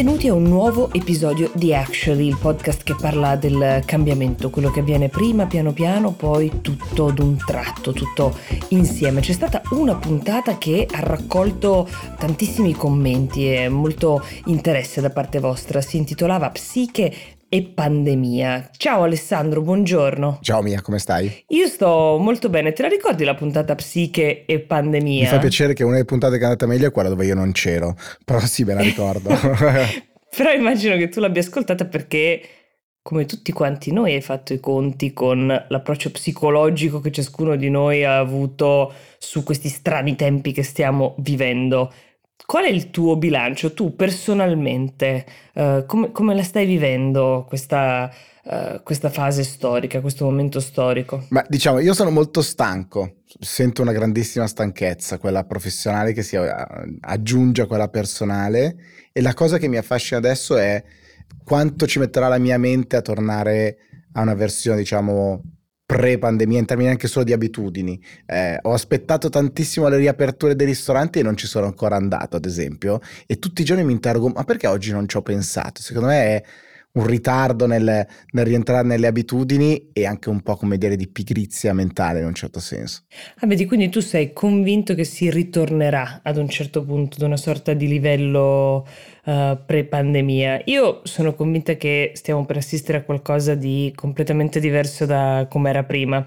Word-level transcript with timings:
Benvenuti 0.00 0.28
a 0.28 0.32
un 0.32 0.44
nuovo 0.44 0.90
episodio 0.94 1.50
di 1.52 1.74
Actually, 1.74 2.26
il 2.26 2.38
podcast 2.40 2.84
che 2.84 2.96
parla 2.98 3.36
del 3.36 3.82
cambiamento, 3.84 4.48
quello 4.48 4.70
che 4.70 4.80
avviene 4.80 5.10
prima, 5.10 5.44
piano 5.44 5.74
piano, 5.74 6.12
poi 6.12 6.62
tutto 6.62 7.10
d'un 7.10 7.36
tratto, 7.36 7.92
tutto 7.92 8.34
insieme. 8.68 9.20
C'è 9.20 9.34
stata 9.34 9.60
una 9.72 9.96
puntata 9.96 10.56
che 10.56 10.88
ha 10.90 11.00
raccolto 11.00 11.86
tantissimi 12.16 12.72
commenti 12.72 13.52
e 13.52 13.68
molto 13.68 14.24
interesse 14.46 15.02
da 15.02 15.10
parte 15.10 15.38
vostra. 15.38 15.82
Si 15.82 15.98
intitolava 15.98 16.48
Psiche 16.48 17.14
e 17.52 17.62
pandemia. 17.64 18.70
Ciao 18.76 19.02
Alessandro, 19.02 19.60
buongiorno. 19.60 20.38
Ciao 20.40 20.62
Mia, 20.62 20.80
come 20.82 21.00
stai? 21.00 21.44
Io 21.48 21.66
sto 21.66 22.16
molto 22.20 22.48
bene. 22.48 22.72
Te 22.72 22.82
la 22.82 22.88
ricordi 22.88 23.24
la 23.24 23.34
puntata 23.34 23.74
psiche 23.74 24.44
e 24.46 24.60
pandemia? 24.60 25.22
Mi 25.22 25.26
fa 25.26 25.40
piacere 25.40 25.74
che 25.74 25.82
una 25.82 25.94
delle 25.94 26.04
puntate 26.04 26.36
che 26.36 26.42
è 26.42 26.44
andata 26.44 26.66
meglio 26.66 26.86
è 26.86 26.92
quella 26.92 27.08
dove 27.08 27.26
io 27.26 27.34
non 27.34 27.50
c'ero, 27.50 27.96
però 28.24 28.38
sì, 28.38 28.62
me 28.62 28.74
la 28.74 28.82
ricordo. 28.82 29.30
però 30.36 30.52
immagino 30.52 30.96
che 30.96 31.08
tu 31.08 31.18
l'abbia 31.18 31.42
ascoltata 31.42 31.86
perché 31.86 32.40
come 33.02 33.24
tutti 33.24 33.50
quanti 33.50 33.92
noi 33.92 34.14
hai 34.14 34.20
fatto 34.20 34.52
i 34.52 34.60
conti 34.60 35.12
con 35.12 35.48
l'approccio 35.68 36.12
psicologico 36.12 37.00
che 37.00 37.10
ciascuno 37.10 37.56
di 37.56 37.68
noi 37.68 38.04
ha 38.04 38.18
avuto 38.18 38.92
su 39.18 39.42
questi 39.42 39.68
strani 39.68 40.14
tempi 40.14 40.52
che 40.52 40.62
stiamo 40.62 41.16
vivendo. 41.18 41.92
Qual 42.46 42.64
è 42.64 42.68
il 42.68 42.90
tuo 42.90 43.16
bilancio? 43.16 43.72
Tu 43.72 43.94
personalmente, 43.94 45.24
uh, 45.54 45.84
come, 45.86 46.10
come, 46.12 46.34
la 46.34 46.42
stai 46.42 46.66
vivendo 46.66 47.44
questa, 47.48 48.12
uh, 48.44 48.82
questa, 48.82 49.08
fase 49.08 49.44
storica, 49.44 50.00
questo 50.00 50.24
momento 50.24 50.60
storico? 50.60 51.26
Ma 51.30 51.44
diciamo, 51.48 51.78
io 51.78 51.94
sono 51.94 52.10
molto 52.10 52.42
stanco, 52.42 53.18
sento 53.38 53.82
una 53.82 53.92
grandissima 53.92 54.46
stanchezza, 54.46 55.18
quella 55.18 55.44
professionale 55.44 56.12
che 56.12 56.22
si 56.22 56.36
aggiunge 56.36 57.62
a 57.62 57.66
quella 57.66 57.88
personale 57.88 58.76
e 59.12 59.20
la 59.20 59.34
cosa 59.34 59.58
che 59.58 59.68
mi 59.68 59.76
affascina 59.76 60.18
adesso 60.18 60.56
è 60.56 60.82
quanto 61.44 61.86
ci 61.86 61.98
metterà 61.98 62.28
la 62.28 62.38
mia 62.38 62.58
mente 62.58 62.96
a 62.96 63.02
tornare 63.02 63.76
a 64.12 64.22
una 64.22 64.34
versione, 64.34 64.78
diciamo, 64.78 65.42
pre-pandemia 65.90 66.60
in 66.60 66.66
termini 66.66 66.88
anche 66.88 67.08
solo 67.08 67.24
di 67.24 67.32
abitudini. 67.32 68.00
Eh, 68.24 68.60
ho 68.62 68.72
aspettato 68.72 69.28
tantissimo 69.28 69.88
le 69.88 69.96
riaperture 69.96 70.54
dei 70.54 70.66
ristoranti 70.66 71.18
e 71.18 71.24
non 71.24 71.36
ci 71.36 71.48
sono 71.48 71.66
ancora 71.66 71.96
andato, 71.96 72.36
ad 72.36 72.44
esempio, 72.44 73.00
e 73.26 73.40
tutti 73.40 73.62
i 73.62 73.64
giorni 73.64 73.82
mi 73.82 73.90
interrogo, 73.90 74.28
ma 74.28 74.44
perché 74.44 74.68
oggi 74.68 74.92
non 74.92 75.08
ci 75.08 75.16
ho 75.16 75.22
pensato? 75.22 75.82
Secondo 75.82 76.10
me 76.10 76.22
è 76.22 76.42
un 76.92 77.06
ritardo 77.06 77.66
nel, 77.66 78.06
nel, 78.30 78.44
rientrare 78.44 78.86
nelle 78.86 79.08
abitudini 79.08 79.90
e 79.92 80.06
anche 80.06 80.28
un 80.28 80.42
po' 80.42 80.56
come 80.56 80.78
dire 80.78 80.94
di 80.94 81.08
pigrizia 81.08 81.72
mentale 81.72 82.20
in 82.20 82.26
un 82.26 82.34
certo 82.34 82.60
senso. 82.60 83.02
Ah, 83.38 83.48
vedi, 83.48 83.64
quindi 83.66 83.88
tu 83.88 83.98
sei 83.98 84.32
convinto 84.32 84.94
che 84.94 85.04
si 85.04 85.28
ritornerà 85.28 86.20
ad 86.22 86.36
un 86.36 86.48
certo 86.48 86.84
punto 86.84 87.16
ad 87.16 87.22
una 87.22 87.36
sorta 87.36 87.74
di 87.74 87.88
livello 87.88 88.86
uh, 89.24 89.58
pre-pandemia. 89.64 90.62
Io 90.66 91.00
sono 91.04 91.34
convinta 91.34 91.74
che 91.74 92.12
stiamo 92.14 92.44
per 92.46 92.56
assistere 92.56 92.98
a 92.98 93.02
qualcosa 93.02 93.54
di 93.54 93.92
completamente 93.94 94.60
diverso 94.60 95.06
da 95.06 95.46
come 95.48 95.70
era 95.70 95.84
prima, 95.84 96.24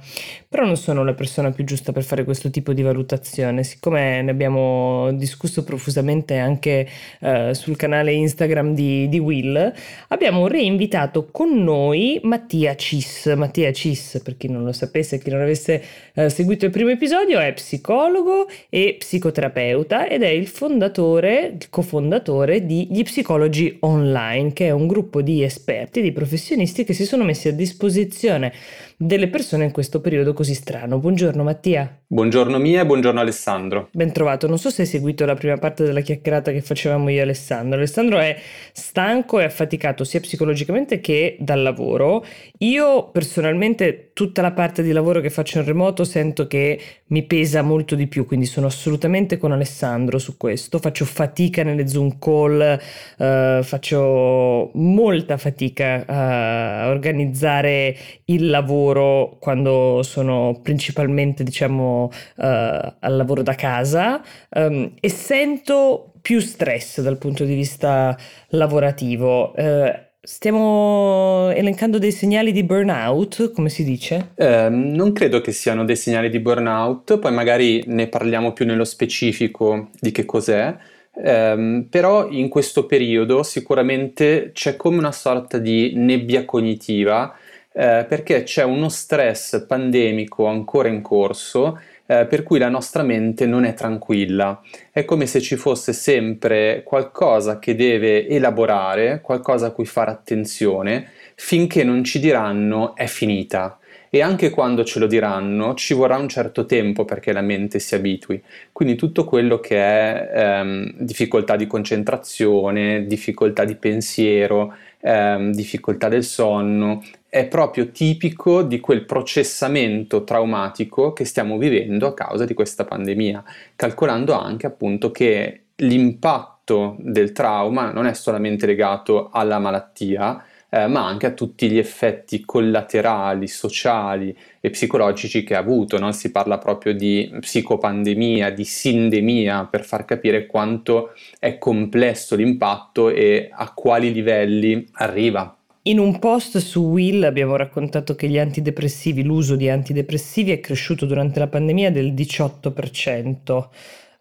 però 0.48 0.66
non 0.66 0.78
sono 0.78 1.04
la 1.04 1.14
persona 1.14 1.52
più 1.52 1.64
giusta 1.64 1.92
per 1.92 2.04
fare 2.04 2.24
questo 2.24 2.50
tipo 2.50 2.74
di 2.74 2.82
valutazione, 2.82 3.64
siccome 3.64 4.22
ne 4.22 4.32
abbiamo 4.32 5.12
discusso 5.14 5.64
profusamente 5.64 6.38
anche 6.38 6.88
uh, 7.22 7.54
sul 7.54 7.76
canale 7.76 8.14
Instagram 8.14 8.74
di, 8.74 9.10
di 9.10 9.20
Will, 9.20 9.74
abbiamo 10.10 10.48
reinvitato 10.48 11.28
con 11.32 11.64
noi 11.64 12.20
Mattia 12.24 12.76
Cis. 12.76 13.34
Mattia 13.36 13.72
Cis, 13.72 14.22
per 14.24 14.38
chi 14.38 14.48
non 14.48 14.64
lo 14.64 14.72
sapesse, 14.72 15.18
chi 15.20 15.30
non 15.30 15.42
avesse 15.42 15.84
uh, 16.16 16.28
seguito 16.28 16.66
il 16.66 16.72
primo 16.72 16.90
episodio, 16.90 17.40
è 17.40 17.54
psicologo 17.54 18.48
e 18.70 18.96
psicoterapeuta 18.98 20.08
ed 20.08 20.24
è 20.24 20.28
il 20.28 20.48
fondatore, 20.48 21.56
il 21.60 21.70
cofondatore 21.70 22.66
di 22.66 22.88
Gli 22.94 23.02
Psicologi 23.02 23.78
Online, 23.80 24.54
che 24.54 24.68
è 24.68 24.70
un 24.70 24.86
gruppo 24.86 25.24
di 25.24 25.42
esperti, 25.42 26.00
di 26.00 26.12
professionisti 26.12 26.84
che 26.84 26.94
si 26.94 27.06
sono 27.06 27.24
messi 27.24 27.48
a 27.48 27.52
disposizione 27.52 28.54
delle 28.98 29.28
persone 29.28 29.66
in 29.66 29.72
questo 29.72 30.02
periodo 30.02 30.34
così 30.34 30.54
strano. 30.54 31.00
Buongiorno 31.00 31.44
Mattia. 31.44 32.00
Buongiorno 32.06 32.60
Mia 32.60 32.82
e 32.82 32.86
buongiorno 32.86 33.20
Alessandro. 33.20 33.90
Ben 33.92 34.12
trovato, 34.12 34.48
non 34.48 34.60
so 34.60 34.70
se 34.70 34.84
hai 34.84 34.88
seguito 34.88 35.26
la 35.26 35.34
prima 35.34 35.58
parte 35.58 35.84
della 35.84 36.02
chiacchierata 36.02 36.52
che 36.52 36.62
facevamo 36.62 37.10
io 37.10 37.18
e 37.18 37.22
Alessandro. 37.22 37.78
Alessandro 37.78 38.20
è 38.20 38.40
stanco 38.72 39.40
e 39.40 39.46
affaticato 39.46 40.04
sia 40.04 40.20
psicologicamente 40.20 41.00
che 41.00 41.38
dal 41.40 41.64
lavoro. 41.64 42.24
Io 42.60 43.10
personalmente 43.10 44.12
tutta 44.14 44.44
la 44.44 44.52
parte 44.52 44.84
di 44.84 44.92
lavoro 44.92 45.22
che 45.22 45.32
faccio 45.32 45.58
in 45.58 45.66
remoto 45.66 46.04
sento 46.04 46.46
che 46.46 46.80
mi 47.08 47.24
pesa 47.24 47.64
molto 47.64 47.96
di 47.96 48.06
più, 48.06 48.28
quindi 48.28 48.46
sono 48.46 48.68
assolutamente 48.68 49.38
con 49.38 49.52
Alessandro 49.52 50.20
su 50.20 50.38
questo. 50.38 50.78
Faccio 50.78 51.06
fatica 51.06 51.64
nelle 51.64 51.88
Zoom 51.88 52.20
call, 52.20 52.80
uh, 53.18 53.64
faccio 53.64 54.70
molta 54.74 55.38
fatica 55.38 56.04
a 56.06 56.90
organizzare 56.90 57.96
il 58.26 58.50
lavoro 58.50 58.93
lavoro 58.94 59.38
quando 59.40 60.02
sono 60.04 60.60
principalmente, 60.62 61.44
diciamo, 61.44 62.04
uh, 62.06 62.44
al 62.44 63.16
lavoro 63.16 63.42
da 63.42 63.56
casa 63.56 64.22
um, 64.52 64.94
e 65.00 65.10
sento 65.10 66.14
più 66.22 66.40
stress 66.40 67.02
dal 67.02 67.18
punto 67.18 67.44
di 67.44 67.56
vista 67.56 68.16
lavorativo. 68.50 69.54
Uh, 69.56 70.12
Stiamo 70.26 71.50
elencando 71.54 72.00
dei 72.00 72.14
segnali 72.14 72.54
di 72.54 72.64
burnout, 72.64 73.52
come 73.52 73.68
si 73.68 73.84
dice? 73.84 74.30
Eh, 74.36 74.70
non 74.70 75.12
credo 75.12 75.42
che 75.42 75.52
siano 75.52 75.84
dei 75.84 75.98
segnali 75.98 76.30
di 76.30 76.40
burnout, 76.40 77.20
poi 77.20 77.34
magari 77.34 77.84
ne 77.88 78.08
parliamo 78.08 78.54
più 78.54 78.66
nello 78.66 78.86
specifico 78.86 79.90
di 80.00 80.12
che 80.12 80.24
cos'è, 80.24 80.78
eh, 81.22 81.86
però 81.90 82.30
in 82.30 82.48
questo 82.48 82.86
periodo 82.86 83.44
sicuramente 83.44 84.52
c'è 84.54 84.78
come 84.78 84.98
una 84.98 85.12
sorta 85.12 85.58
di 85.58 85.92
nebbia 85.98 86.46
cognitiva 86.46 87.36
eh, 87.74 88.06
perché 88.08 88.44
c'è 88.44 88.64
uno 88.64 88.88
stress 88.88 89.66
pandemico 89.66 90.46
ancora 90.46 90.88
in 90.88 91.02
corso 91.02 91.80
eh, 92.06 92.26
per 92.26 92.44
cui 92.44 92.60
la 92.60 92.70
nostra 92.70 93.04
mente 93.04 93.46
non 93.46 93.64
è 93.64 93.74
tranquilla. 93.74 94.62
È 94.92 95.06
come 95.06 95.26
se 95.26 95.42
ci 95.42 95.56
fosse 95.56 95.94
sempre 95.94 96.84
qualcosa 96.84 97.60
che 97.60 97.76
deve 97.76 98.28
elaborare, 98.28 99.22
qualcosa 99.22 99.68
a 99.68 99.72
cui 99.72 99.86
fare 99.86 100.12
attenzione, 100.12 101.10
finché 101.36 101.84
non 101.84 102.04
ci 102.04 102.20
diranno 102.20 102.96
è 102.96 103.08
finita. 103.08 103.78
E 104.10 104.22
anche 104.22 104.52
quando 104.52 104.84
ce 104.84 105.00
lo 105.00 105.08
diranno 105.08 105.74
ci 105.74 105.96
vorrà 105.96 106.18
un 106.18 106.30
certo 106.30 106.68
tempo 106.68 107.04
perché 107.04 107.34
la 107.34 107.42
mente 107.42 107.80
si 107.80 107.96
abitui. 107.96 108.40
Quindi 108.72 108.94
tutto 108.96 109.26
quello 109.26 109.60
che 109.60 109.76
è 109.76 110.30
ehm, 110.36 110.94
difficoltà 111.00 111.56
di 111.56 111.66
concentrazione, 111.66 113.08
difficoltà 113.08 113.66
di 113.66 113.74
pensiero, 113.74 114.76
ehm, 115.04 115.52
difficoltà 115.52 116.08
del 116.08 116.24
sonno, 116.24 117.04
è 117.28 117.48
proprio 117.48 117.90
tipico 117.92 118.64
di 118.64 118.80
quel 118.80 119.06
processamento 119.06 120.24
traumatico 120.24 121.14
che 121.14 121.26
stiamo 121.26 121.58
vivendo 121.58 122.08
a 122.08 122.14
causa 122.14 122.46
di 122.46 122.54
questa 122.54 122.86
pandemia, 122.86 123.44
calcolando 123.76 124.34
anche 124.34 124.66
appunto 124.68 125.12
che 125.12 125.64
l'impatto 125.78 126.96
del 127.00 127.32
trauma 127.32 127.92
non 127.92 128.06
è 128.06 128.14
solamente 128.14 128.66
legato 128.66 129.30
alla 129.32 129.60
malattia, 129.60 130.44
eh, 130.74 130.88
ma 130.88 131.06
anche 131.06 131.28
a 131.28 131.34
tutti 131.34 131.70
gli 131.70 131.78
effetti 131.78 132.44
collaterali, 132.44 133.48
sociali 133.48 134.36
e 134.60 134.72
psicologici 134.72 135.44
che 135.44 135.54
ha 135.54 135.60
avuto. 135.60 136.00
No? 136.00 136.12
Si 136.12 136.32
parla 136.32 136.58
proprio 136.58 136.96
di 136.96 137.32
psicopandemia, 137.40 138.50
di 138.50 138.66
sindemia, 138.66 139.68
per 139.70 139.86
far 139.86 140.04
capire 140.04 140.48
quanto 140.48 141.12
è 141.38 141.60
complesso 141.60 142.36
l'impatto 142.36 143.10
e 143.10 143.50
a 143.52 143.72
quali 143.72 144.12
livelli 144.12 144.88
arriva. 144.94 145.56
In 145.84 146.00
un 146.00 146.18
post 146.18 146.58
su 146.58 146.82
Will 146.82 147.22
abbiamo 147.22 147.56
raccontato 147.56 148.16
che 148.16 148.28
gli 148.28 148.40
antidepressivi, 148.40 149.22
l'uso 149.22 149.56
di 149.56 149.70
antidepressivi 149.70 150.52
è 150.52 150.60
cresciuto 150.60 151.06
durante 151.06 151.38
la 151.38 151.48
pandemia 151.48 151.92
del 151.92 152.14
18%. 152.14 153.68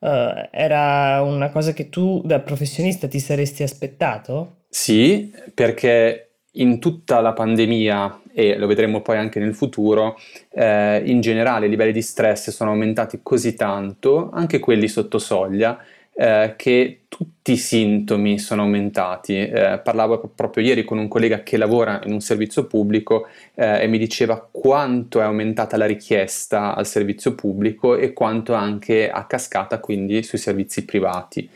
Uh, 0.01 0.07
eh, 0.07 0.49
era 0.51 1.23
una 1.23 1.49
cosa 1.49 1.73
che 1.73 1.89
tu 1.89 2.21
da 2.25 2.41
professionista 2.41 3.09
ti 3.09 3.21
saresti 3.21 3.63
aspettato? 3.63 4.57
Sì, 4.69 5.31
perché 5.55 6.32
in 6.53 6.79
tutta 6.79 7.21
la 7.21 7.33
pandemia, 7.33 8.21
e 8.35 8.57
lo 8.57 8.67
vedremo 8.67 9.01
poi 9.01 9.17
anche 9.19 9.39
nel 9.39 9.55
futuro, 9.55 10.19
eh, 10.51 11.03
in 11.05 11.21
generale 11.21 11.67
i 11.67 11.71
livelli 11.71 11.93
di 11.93 12.03
stress 12.03 12.51
sono 12.51 12.71
aumentati 12.71 13.21
così 13.23 13.55
tanto, 13.55 14.31
anche 14.33 14.59
quelli 14.59 14.89
sotto 14.89 15.19
soglia, 15.19 15.79
eh, 16.15 16.55
che 16.57 17.01
tutti 17.09 17.53
i 17.53 17.57
sintomi 17.57 18.39
sono 18.39 18.63
aumentati. 18.63 19.37
Eh, 19.39 19.81
parlavo 19.83 20.31
proprio 20.35 20.65
ieri 20.65 20.85
con 20.85 20.99
un 20.99 21.09
collega 21.09 21.43
che 21.43 21.57
lavora 21.57 22.01
in 22.05 22.13
un 22.13 22.21
servizio 22.21 22.67
pubblico 22.67 23.29
eh, 23.55 23.83
e 23.83 23.87
mi 23.87 23.99
diceva 23.99 24.47
quanto 24.51 25.21
è 25.21 25.23
aumentata 25.23 25.77
la 25.77 25.87
richiesta 25.87 26.75
al 26.75 26.87
servizio 26.87 27.35
pubblico 27.35 27.97
e 27.97 28.13
quanto 28.13 28.53
anche 28.53 29.11
a 29.11 29.25
cascata 29.25 29.79
quindi 29.81 30.23
sui 30.23 30.39
servizi 30.39 30.85
privati. 30.85 31.49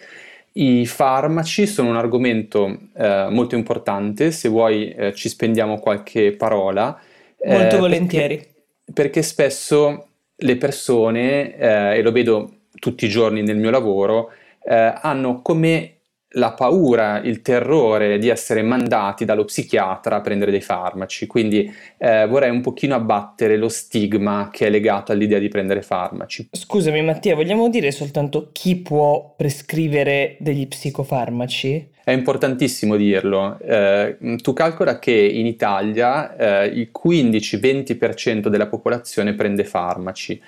I 0.59 0.87
farmaci 0.87 1.67
sono 1.67 1.91
un 1.91 1.97
argomento 1.97 2.79
eh, 2.97 3.27
molto 3.31 3.57
importante, 3.57 4.31
se 4.31 4.49
vuoi 4.49 4.91
eh, 4.91 5.13
ci 5.13 5.29
spendiamo 5.29 5.79
qualche 5.79 6.33
parola. 6.33 6.99
Molto 7.45 7.79
volentieri. 7.79 8.37
Perché, 8.37 8.55
perché 8.93 9.23
spesso 9.23 10.07
le 10.35 10.57
persone, 10.57 11.57
e 11.57 12.01
lo 12.01 12.11
vedo 12.11 12.53
tutti 12.79 13.05
i 13.05 13.09
giorni 13.09 13.43
nel 13.43 13.59
mio 13.59 13.71
lavoro, 13.71 14.31
eh, 14.65 14.95
hanno 15.01 15.43
come 15.43 15.96
la 16.37 16.53
paura, 16.53 17.21
il 17.23 17.43
terrore 17.43 18.19
di 18.19 18.29
essere 18.29 18.63
mandati 18.63 19.25
dallo 19.25 19.45
psichiatra 19.45 20.17
a 20.17 20.21
prendere 20.21 20.51
dei 20.51 20.61
farmaci. 20.61 21.27
Quindi 21.27 21.73
eh, 21.99 22.27
vorrei 22.27 22.51
un 22.51 22.61
pochino 22.61 22.95
abbattere 22.95 23.57
lo 23.57 23.69
stigma 23.69 24.51
che 24.53 24.67
è 24.67 24.71
legato 24.71 25.13
all'idea 25.13 25.39
di 25.39 25.49
prendere 25.49 25.83
farmaci. 25.83 26.49
Scusami 26.53 27.03
Mattia, 27.03 27.35
vogliamo 27.35 27.69
dire 27.69 27.91
soltanto 27.91 28.51
chi 28.53 28.77
può 28.77 29.35
prescrivere 29.37 30.37
degli 30.39 30.67
psicofarmaci? 30.67 31.95
È 32.05 32.13
importantissimo 32.13 32.97
dirlo. 32.97 33.59
Eh, 33.59 34.17
tu 34.43 34.53
calcola 34.53 34.99
che 34.99 35.13
in 35.13 35.47
Italia 35.47 36.37
eh, 36.37 36.67
il 36.67 36.91
15-20% 36.93 38.49
della 38.49 38.67
popolazione 38.67 39.35
prende 39.35 39.65
farmaci. 39.65 40.41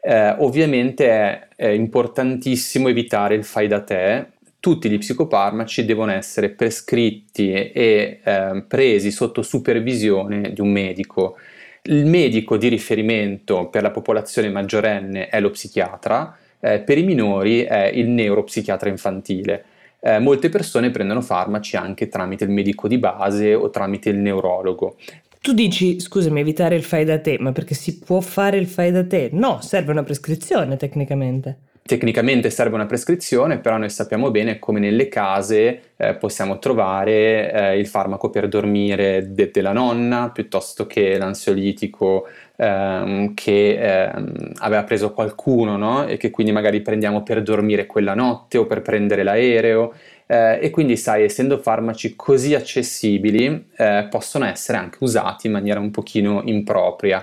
Eh, 0.00 0.34
ovviamente 0.38 1.08
è, 1.08 1.48
è 1.54 1.68
importantissimo 1.68 2.88
evitare 2.88 3.34
il 3.36 3.44
fai 3.44 3.68
da 3.68 3.80
te 3.80 4.32
tutti 4.64 4.88
gli 4.88 4.96
psicofarmaci 4.96 5.84
devono 5.84 6.12
essere 6.12 6.48
prescritti 6.48 7.52
e 7.52 8.20
eh, 8.24 8.64
presi 8.66 9.10
sotto 9.10 9.42
supervisione 9.42 10.54
di 10.54 10.62
un 10.62 10.70
medico. 10.72 11.36
Il 11.82 12.06
medico 12.06 12.56
di 12.56 12.68
riferimento 12.68 13.66
per 13.66 13.82
la 13.82 13.90
popolazione 13.90 14.48
maggiorenne 14.48 15.28
è 15.28 15.38
lo 15.38 15.50
psichiatra, 15.50 16.34
eh, 16.60 16.78
per 16.78 16.96
i 16.96 17.02
minori 17.02 17.60
è 17.64 17.90
il 17.92 18.08
neuropsichiatra 18.08 18.88
infantile. 18.88 19.64
Eh, 20.00 20.18
molte 20.18 20.48
persone 20.48 20.90
prendono 20.90 21.20
farmaci 21.20 21.76
anche 21.76 22.08
tramite 22.08 22.44
il 22.44 22.50
medico 22.50 22.88
di 22.88 22.96
base 22.96 23.52
o 23.52 23.68
tramite 23.68 24.08
il 24.08 24.16
neurologo. 24.16 24.96
Tu 25.42 25.52
dici, 25.52 26.00
scusami, 26.00 26.40
evitare 26.40 26.74
il 26.74 26.84
fai 26.84 27.04
da 27.04 27.20
te, 27.20 27.36
ma 27.38 27.52
perché 27.52 27.74
si 27.74 27.98
può 27.98 28.20
fare 28.20 28.56
il 28.56 28.66
fai 28.66 28.90
da 28.90 29.06
te? 29.06 29.28
No, 29.30 29.60
serve 29.60 29.92
una 29.92 30.04
prescrizione 30.04 30.78
tecnicamente. 30.78 31.58
Tecnicamente 31.86 32.48
serve 32.48 32.76
una 32.76 32.86
prescrizione, 32.86 33.58
però 33.58 33.76
noi 33.76 33.90
sappiamo 33.90 34.30
bene 34.30 34.58
come 34.58 34.80
nelle 34.80 35.08
case 35.08 35.92
eh, 35.98 36.14
possiamo 36.14 36.58
trovare 36.58 37.52
eh, 37.52 37.78
il 37.78 37.86
farmaco 37.86 38.30
per 38.30 38.48
dormire 38.48 39.34
de- 39.34 39.50
della 39.50 39.72
nonna 39.72 40.30
piuttosto 40.30 40.86
che 40.86 41.18
l'ansiolitico 41.18 42.26
ehm, 42.56 43.34
che 43.34 44.06
ehm, 44.06 44.52
aveva 44.60 44.82
preso 44.84 45.12
qualcuno 45.12 45.76
no? 45.76 46.06
e 46.06 46.16
che 46.16 46.30
quindi 46.30 46.52
magari 46.52 46.80
prendiamo 46.80 47.22
per 47.22 47.42
dormire 47.42 47.84
quella 47.84 48.14
notte 48.14 48.56
o 48.56 48.64
per 48.64 48.80
prendere 48.80 49.22
l'aereo. 49.22 49.92
Eh, 50.26 50.60
e 50.62 50.70
quindi 50.70 50.96
sai, 50.96 51.24
essendo 51.24 51.58
farmaci 51.58 52.16
così 52.16 52.54
accessibili, 52.54 53.66
eh, 53.76 54.06
possono 54.08 54.46
essere 54.46 54.78
anche 54.78 54.96
usati 55.00 55.48
in 55.48 55.52
maniera 55.52 55.80
un 55.80 55.90
pochino 55.90 56.40
impropria. 56.46 57.22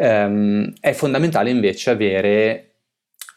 Um, 0.00 0.72
è 0.78 0.92
fondamentale 0.92 1.50
invece 1.50 1.90
avere 1.90 2.67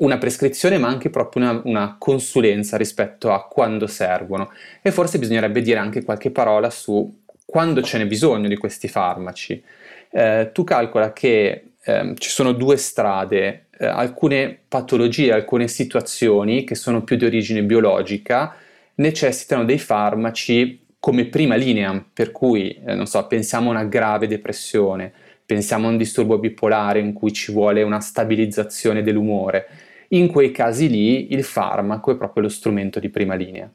una 0.02 0.18
prescrizione 0.18 0.78
ma 0.78 0.88
anche 0.88 1.10
proprio 1.10 1.44
una, 1.44 1.62
una, 1.64 1.96
consulenza 1.98 2.78
rispetto 2.78 3.32
a 3.32 3.48
quando 3.48 3.88
servono 3.88 4.52
e 4.82 4.92
forse 4.92 5.20
bisognerebbe 5.20 5.62
dire 5.62 5.80
anche 5.80 6.04
qualche 6.04 6.32
parola 6.32 6.70
su 6.70 7.20
quando 7.46 7.82
ce 7.82 7.98
n'è 7.98 8.08
bisogno 8.08 8.48
di 8.48 8.56
questi 8.56 8.88
farmaci. 8.88 9.62
Eh, 10.10 10.52
tu 10.54 10.64
calcola 10.64 11.12
che 11.14 11.72
eh, 11.84 12.14
ci 12.18 12.30
sono 12.30 12.54
due 12.54 12.78
strade, 12.78 13.68
eh, 13.78 13.86
alcune 13.86 14.58
patologie, 14.68 15.34
alcune 15.34 15.68
situazioni 15.68 16.64
che 16.64 16.76
sono 16.76 17.04
più 17.04 17.18
di 17.18 17.26
origine 17.26 17.64
biologica 17.64 18.56
necessitano 18.96 19.66
dei 19.66 19.80
farmaci 19.80 20.86
come 21.00 21.26
prima 21.26 21.56
linea, 21.56 22.04
per 22.14 22.32
cui, 22.32 22.80
eh, 22.86 22.94
non 22.94 23.06
so, 23.06 23.26
pensiamo 23.28 23.70
a 23.70 23.74
una 23.74 23.86
grave 23.86 24.28
depressione, 24.28 25.12
pensiamo 25.46 25.88
a 25.88 25.90
un 25.90 25.98
disturbo 25.98 26.38
bipolare 26.38 27.00
in 27.00 27.14
cui 27.14 27.34
ci 27.34 27.52
vuole 27.52 27.82
una 27.82 28.00
stabilizzazione 28.00 29.04
dell'umore 29.04 29.68
in 30.14 30.28
quei 30.28 30.52
casi 30.52 30.90
lì 30.90 31.34
il 31.34 31.44
farmaco 31.44 32.12
è 32.12 32.18
proprio 32.18 32.44
lo 32.44 32.50
strumento 32.50 33.00
di 33.00 33.10
prima 33.10 33.36
linea. 33.36 33.72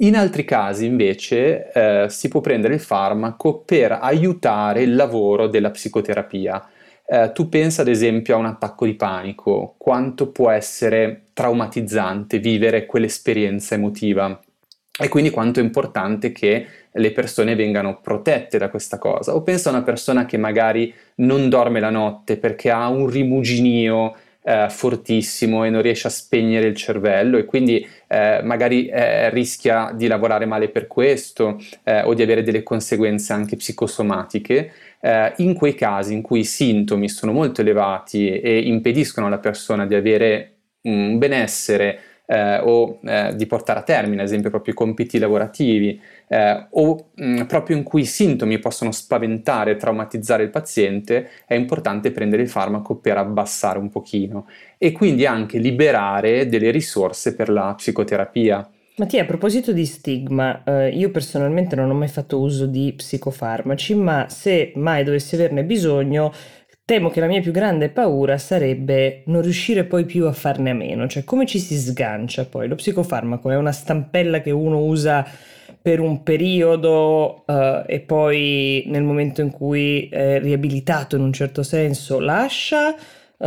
In 0.00 0.14
altri 0.16 0.44
casi 0.44 0.84
invece 0.84 1.72
eh, 1.72 2.06
si 2.10 2.28
può 2.28 2.40
prendere 2.40 2.74
il 2.74 2.80
farmaco 2.80 3.60
per 3.60 3.92
aiutare 3.92 4.82
il 4.82 4.94
lavoro 4.94 5.46
della 5.46 5.70
psicoterapia. 5.70 6.68
Eh, 7.06 7.32
tu 7.32 7.48
pensa 7.48 7.80
ad 7.82 7.88
esempio 7.88 8.34
a 8.34 8.38
un 8.38 8.46
attacco 8.46 8.84
di 8.84 8.94
panico, 8.94 9.74
quanto 9.78 10.30
può 10.32 10.50
essere 10.50 11.28
traumatizzante 11.32 12.38
vivere 12.38 12.84
quell'esperienza 12.84 13.74
emotiva 13.74 14.38
e 14.98 15.08
quindi 15.08 15.30
quanto 15.30 15.60
è 15.60 15.62
importante 15.62 16.32
che 16.32 16.66
le 16.90 17.12
persone 17.12 17.54
vengano 17.54 18.00
protette 18.00 18.58
da 18.58 18.68
questa 18.68 18.98
cosa. 18.98 19.34
O 19.34 19.42
pensa 19.42 19.68
a 19.68 19.72
una 19.72 19.82
persona 19.82 20.26
che 20.26 20.36
magari 20.36 20.92
non 21.16 21.48
dorme 21.48 21.80
la 21.80 21.90
notte 21.90 22.38
perché 22.38 22.70
ha 22.70 22.88
un 22.88 23.08
rimuginio 23.08 24.14
eh, 24.46 24.68
fortissimo 24.70 25.64
e 25.64 25.70
non 25.70 25.82
riesce 25.82 26.06
a 26.06 26.10
spegnere 26.10 26.68
il 26.68 26.76
cervello 26.76 27.36
e 27.36 27.44
quindi 27.44 27.84
eh, 28.06 28.40
magari 28.44 28.86
eh, 28.86 29.28
rischia 29.30 29.90
di 29.92 30.06
lavorare 30.06 30.46
male 30.46 30.68
per 30.68 30.86
questo 30.86 31.60
eh, 31.82 32.02
o 32.02 32.14
di 32.14 32.22
avere 32.22 32.44
delle 32.44 32.62
conseguenze 32.62 33.32
anche 33.32 33.56
psicosomatiche. 33.56 34.72
Eh, 35.00 35.32
in 35.38 35.54
quei 35.54 35.74
casi 35.74 36.12
in 36.12 36.22
cui 36.22 36.40
i 36.40 36.44
sintomi 36.44 37.08
sono 37.08 37.32
molto 37.32 37.60
elevati 37.60 38.30
e 38.40 38.60
impediscono 38.60 39.26
alla 39.26 39.38
persona 39.38 39.84
di 39.84 39.96
avere 39.96 40.52
un 40.82 41.18
benessere 41.18 41.98
eh, 42.26 42.58
o 42.58 42.98
eh, 43.04 43.34
di 43.34 43.46
portare 43.46 43.78
a 43.78 43.82
termine, 43.82 44.22
ad 44.22 44.26
esempio, 44.26 44.50
proprio 44.50 44.74
i 44.74 44.76
compiti 44.76 45.18
lavorativi, 45.18 46.00
eh, 46.28 46.66
o 46.70 47.10
mh, 47.14 47.44
proprio 47.44 47.76
in 47.76 47.82
cui 47.82 48.02
i 48.02 48.06
sintomi 48.06 48.58
possono 48.58 48.92
spaventare 48.92 49.72
e 49.72 49.76
traumatizzare 49.76 50.42
il 50.42 50.50
paziente, 50.50 51.30
è 51.46 51.54
importante 51.54 52.10
prendere 52.10 52.42
il 52.42 52.48
farmaco 52.48 52.96
per 52.96 53.16
abbassare 53.16 53.78
un 53.78 53.88
pochino 53.88 54.46
e 54.78 54.92
quindi 54.92 55.24
anche 55.24 55.58
liberare 55.58 56.48
delle 56.48 56.70
risorse 56.70 57.34
per 57.34 57.48
la 57.48 57.72
psicoterapia. 57.76 58.70
Mattia, 58.98 59.24
a 59.24 59.26
proposito 59.26 59.72
di 59.72 59.84
stigma, 59.84 60.64
eh, 60.64 60.88
io 60.88 61.10
personalmente 61.10 61.76
non 61.76 61.90
ho 61.90 61.94
mai 61.94 62.08
fatto 62.08 62.40
uso 62.40 62.64
di 62.64 62.94
psicofarmaci, 62.96 63.94
ma 63.94 64.26
se 64.30 64.72
mai 64.76 65.04
dovessi 65.04 65.34
averne 65.34 65.64
bisogno, 65.64 66.32
Temo 66.86 67.10
che 67.10 67.18
la 67.18 67.26
mia 67.26 67.40
più 67.40 67.50
grande 67.50 67.88
paura 67.88 68.38
sarebbe 68.38 69.22
non 69.26 69.42
riuscire 69.42 69.82
poi 69.82 70.04
più 70.04 70.26
a 70.26 70.32
farne 70.32 70.70
a 70.70 70.74
meno, 70.74 71.08
cioè 71.08 71.24
come 71.24 71.44
ci 71.44 71.58
si 71.58 71.76
sgancia 71.76 72.44
poi. 72.44 72.68
Lo 72.68 72.76
psicofarmaco 72.76 73.50
è 73.50 73.56
una 73.56 73.72
stampella 73.72 74.40
che 74.40 74.52
uno 74.52 74.78
usa 74.84 75.26
per 75.82 75.98
un 75.98 76.22
periodo 76.22 77.42
uh, 77.44 77.82
e 77.88 77.98
poi 78.06 78.84
nel 78.86 79.02
momento 79.02 79.40
in 79.40 79.50
cui 79.50 80.08
è 80.08 80.38
riabilitato 80.38 81.16
in 81.16 81.22
un 81.22 81.32
certo 81.32 81.64
senso 81.64 82.20
lascia, 82.20 82.90
uh, 82.90 83.46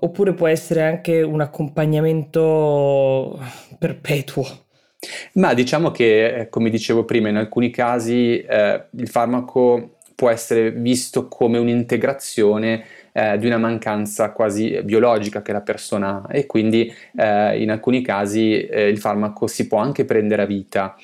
oppure 0.00 0.32
può 0.32 0.46
essere 0.46 0.82
anche 0.82 1.20
un 1.20 1.42
accompagnamento 1.42 3.38
perpetuo. 3.78 4.46
Ma 5.34 5.52
diciamo 5.52 5.90
che, 5.90 6.34
eh, 6.34 6.48
come 6.48 6.70
dicevo 6.70 7.04
prima, 7.04 7.28
in 7.28 7.36
alcuni 7.36 7.70
casi 7.70 8.40
eh, 8.40 8.86
il 8.96 9.08
farmaco 9.08 9.97
può 10.18 10.30
essere 10.30 10.72
visto 10.72 11.28
come 11.28 11.58
un'integrazione 11.58 12.84
eh, 13.12 13.38
di 13.38 13.46
una 13.46 13.56
mancanza 13.56 14.32
quasi 14.32 14.82
biologica 14.82 15.42
che 15.42 15.52
la 15.52 15.60
persona 15.60 16.24
ha 16.26 16.36
e 16.36 16.44
quindi 16.44 16.92
eh, 17.16 17.62
in 17.62 17.70
alcuni 17.70 18.02
casi 18.02 18.66
eh, 18.66 18.88
il 18.88 18.98
farmaco 18.98 19.46
si 19.46 19.68
può 19.68 19.78
anche 19.78 20.04
prendere 20.04 20.42
a 20.42 20.46
vita. 20.46 20.96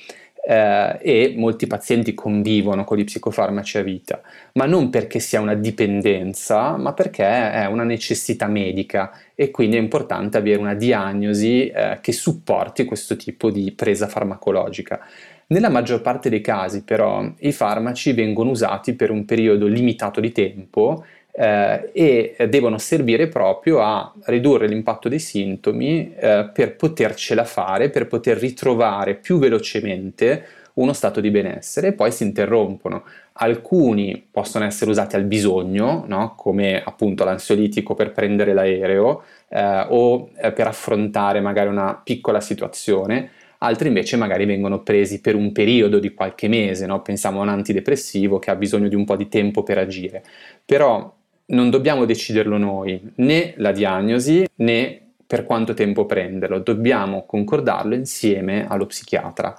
Eh, 0.46 0.98
e 1.00 1.34
molti 1.38 1.66
pazienti 1.66 2.12
convivono 2.12 2.84
con 2.84 2.98
gli 2.98 3.04
psicofarmaci 3.04 3.78
a 3.78 3.82
vita, 3.82 4.20
ma 4.54 4.66
non 4.66 4.90
perché 4.90 5.18
sia 5.18 5.40
una 5.40 5.54
dipendenza, 5.54 6.76
ma 6.76 6.92
perché 6.92 7.24
è 7.24 7.64
una 7.66 7.84
necessità 7.84 8.46
medica 8.46 9.10
e 9.34 9.50
quindi 9.50 9.76
è 9.76 9.80
importante 9.80 10.36
avere 10.36 10.58
una 10.58 10.74
diagnosi 10.74 11.68
eh, 11.68 11.98
che 12.02 12.12
supporti 12.12 12.84
questo 12.84 13.16
tipo 13.16 13.50
di 13.50 13.72
presa 13.72 14.06
farmacologica. 14.06 15.00
Nella 15.46 15.68
maggior 15.68 16.00
parte 16.00 16.30
dei 16.30 16.40
casi 16.40 16.84
però 16.84 17.24
i 17.40 17.52
farmaci 17.52 18.12
vengono 18.12 18.50
usati 18.50 18.94
per 18.94 19.10
un 19.10 19.24
periodo 19.24 19.66
limitato 19.66 20.20
di 20.20 20.32
tempo 20.32 21.04
eh, 21.36 21.90
e 21.92 22.48
devono 22.48 22.78
servire 22.78 23.26
proprio 23.28 23.82
a 23.82 24.12
ridurre 24.26 24.68
l'impatto 24.68 25.08
dei 25.08 25.18
sintomi 25.18 26.14
eh, 26.14 26.48
per 26.52 26.76
potercela 26.76 27.44
fare, 27.44 27.90
per 27.90 28.06
poter 28.06 28.38
ritrovare 28.38 29.14
più 29.14 29.38
velocemente 29.38 30.44
uno 30.74 30.92
stato 30.92 31.20
di 31.20 31.30
benessere 31.30 31.88
e 31.88 31.92
poi 31.92 32.10
si 32.10 32.24
interrompono. 32.24 33.04
Alcuni 33.34 34.26
possono 34.30 34.64
essere 34.64 34.90
usati 34.90 35.16
al 35.16 35.24
bisogno, 35.24 36.04
no? 36.06 36.34
come 36.36 36.82
appunto 36.82 37.24
l'ansiolitico 37.24 37.94
per 37.94 38.12
prendere 38.12 38.52
l'aereo 38.52 39.22
eh, 39.48 39.86
o 39.88 40.30
eh, 40.36 40.52
per 40.52 40.66
affrontare 40.68 41.40
magari 41.40 41.68
una 41.68 42.00
piccola 42.02 42.40
situazione, 42.40 43.30
altri 43.64 43.88
invece 43.88 44.16
magari 44.16 44.44
vengono 44.44 44.82
presi 44.82 45.20
per 45.20 45.34
un 45.34 45.52
periodo 45.52 45.98
di 45.98 46.12
qualche 46.12 46.48
mese, 46.48 46.86
no? 46.86 47.02
pensiamo 47.02 47.40
a 47.40 47.42
un 47.42 47.48
antidepressivo 47.48 48.38
che 48.38 48.50
ha 48.50 48.56
bisogno 48.56 48.88
di 48.88 48.94
un 48.94 49.04
po' 49.04 49.16
di 49.16 49.28
tempo 49.28 49.62
per 49.62 49.78
agire, 49.78 50.22
però 50.64 51.12
non 51.46 51.70
dobbiamo 51.70 52.04
deciderlo 52.04 52.56
noi, 52.58 53.00
né 53.16 53.54
la 53.56 53.72
diagnosi 53.72 54.46
né 54.56 55.00
per 55.26 55.44
quanto 55.44 55.74
tempo 55.74 56.06
prenderlo, 56.06 56.58
dobbiamo 56.58 57.24
concordarlo 57.26 57.94
insieme 57.94 58.66
allo 58.68 58.86
psichiatra. 58.86 59.56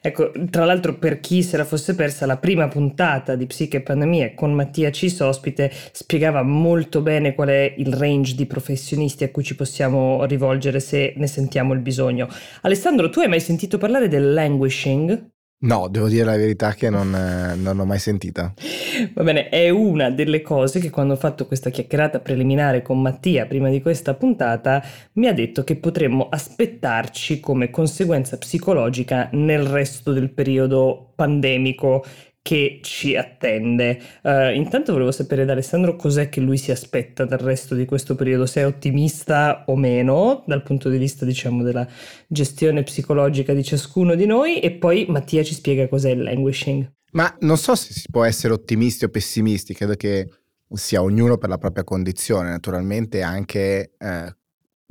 Ecco, 0.00 0.32
tra 0.50 0.64
l'altro 0.64 0.98
per 0.98 1.20
chi 1.20 1.42
se 1.42 1.56
la 1.56 1.64
fosse 1.64 1.94
persa, 1.94 2.26
la 2.26 2.36
prima 2.36 2.68
puntata 2.68 3.36
di 3.36 3.46
Psiche 3.46 3.78
e 3.78 3.80
Pandemia 3.80 4.34
con 4.34 4.52
Mattia 4.52 4.90
Cis 4.90 5.20
ospite 5.20 5.72
spiegava 5.92 6.42
molto 6.42 7.00
bene 7.00 7.34
qual 7.34 7.48
è 7.48 7.74
il 7.78 7.92
range 7.92 8.34
di 8.34 8.46
professionisti 8.46 9.24
a 9.24 9.30
cui 9.30 9.42
ci 9.42 9.56
possiamo 9.56 10.24
rivolgere 10.24 10.80
se 10.80 11.14
ne 11.16 11.26
sentiamo 11.26 11.72
il 11.72 11.80
bisogno. 11.80 12.28
Alessandro, 12.62 13.08
tu 13.08 13.20
hai 13.20 13.28
mai 13.28 13.40
sentito 13.40 13.78
parlare 13.78 14.08
del 14.08 14.32
languishing? 14.32 15.31
No, 15.62 15.86
devo 15.88 16.08
dire 16.08 16.24
la 16.24 16.36
verità 16.36 16.74
che 16.74 16.90
non, 16.90 17.14
eh, 17.14 17.54
non 17.54 17.76
l'ho 17.76 17.84
mai 17.84 18.00
sentita. 18.00 18.52
Va 19.14 19.22
bene, 19.22 19.48
è 19.48 19.70
una 19.70 20.10
delle 20.10 20.42
cose 20.42 20.80
che 20.80 20.90
quando 20.90 21.14
ho 21.14 21.16
fatto 21.16 21.46
questa 21.46 21.70
chiacchierata 21.70 22.18
preliminare 22.18 22.82
con 22.82 23.00
Mattia 23.00 23.46
prima 23.46 23.68
di 23.68 23.80
questa 23.80 24.14
puntata 24.14 24.84
mi 25.14 25.28
ha 25.28 25.32
detto 25.32 25.62
che 25.62 25.76
potremmo 25.76 26.28
aspettarci 26.28 27.38
come 27.38 27.70
conseguenza 27.70 28.38
psicologica 28.38 29.28
nel 29.32 29.64
resto 29.64 30.12
del 30.12 30.30
periodo 30.30 31.12
pandemico 31.14 32.04
che 32.42 32.80
ci 32.82 33.16
attende. 33.16 34.00
Uh, 34.22 34.50
intanto 34.52 34.92
volevo 34.92 35.12
sapere 35.12 35.44
da 35.44 35.52
Alessandro 35.52 35.94
cos'è 35.94 36.28
che 36.28 36.40
lui 36.40 36.58
si 36.58 36.72
aspetta 36.72 37.24
dal 37.24 37.38
resto 37.38 37.76
di 37.76 37.84
questo 37.84 38.16
periodo, 38.16 38.46
se 38.46 38.60
è 38.60 38.66
ottimista 38.66 39.64
o 39.68 39.76
meno 39.76 40.42
dal 40.46 40.62
punto 40.62 40.90
di 40.90 40.98
vista 40.98 41.24
diciamo 41.24 41.62
della 41.62 41.86
gestione 42.26 42.82
psicologica 42.82 43.54
di 43.54 43.62
ciascuno 43.62 44.16
di 44.16 44.26
noi 44.26 44.58
e 44.58 44.72
poi 44.72 45.06
Mattia 45.08 45.44
ci 45.44 45.54
spiega 45.54 45.88
cos'è 45.88 46.10
il 46.10 46.22
languishing. 46.22 46.92
Ma 47.12 47.34
non 47.40 47.56
so 47.56 47.74
se 47.76 47.92
si 47.92 48.08
può 48.10 48.24
essere 48.24 48.54
ottimisti 48.54 49.04
o 49.04 49.08
pessimisti, 49.08 49.74
credo 49.74 49.94
che 49.94 50.28
sia 50.68 51.02
ognuno 51.02 51.36
per 51.36 51.50
la 51.50 51.58
propria 51.58 51.84
condizione, 51.84 52.50
naturalmente 52.50 53.22
anche 53.22 53.92
eh, 53.98 54.36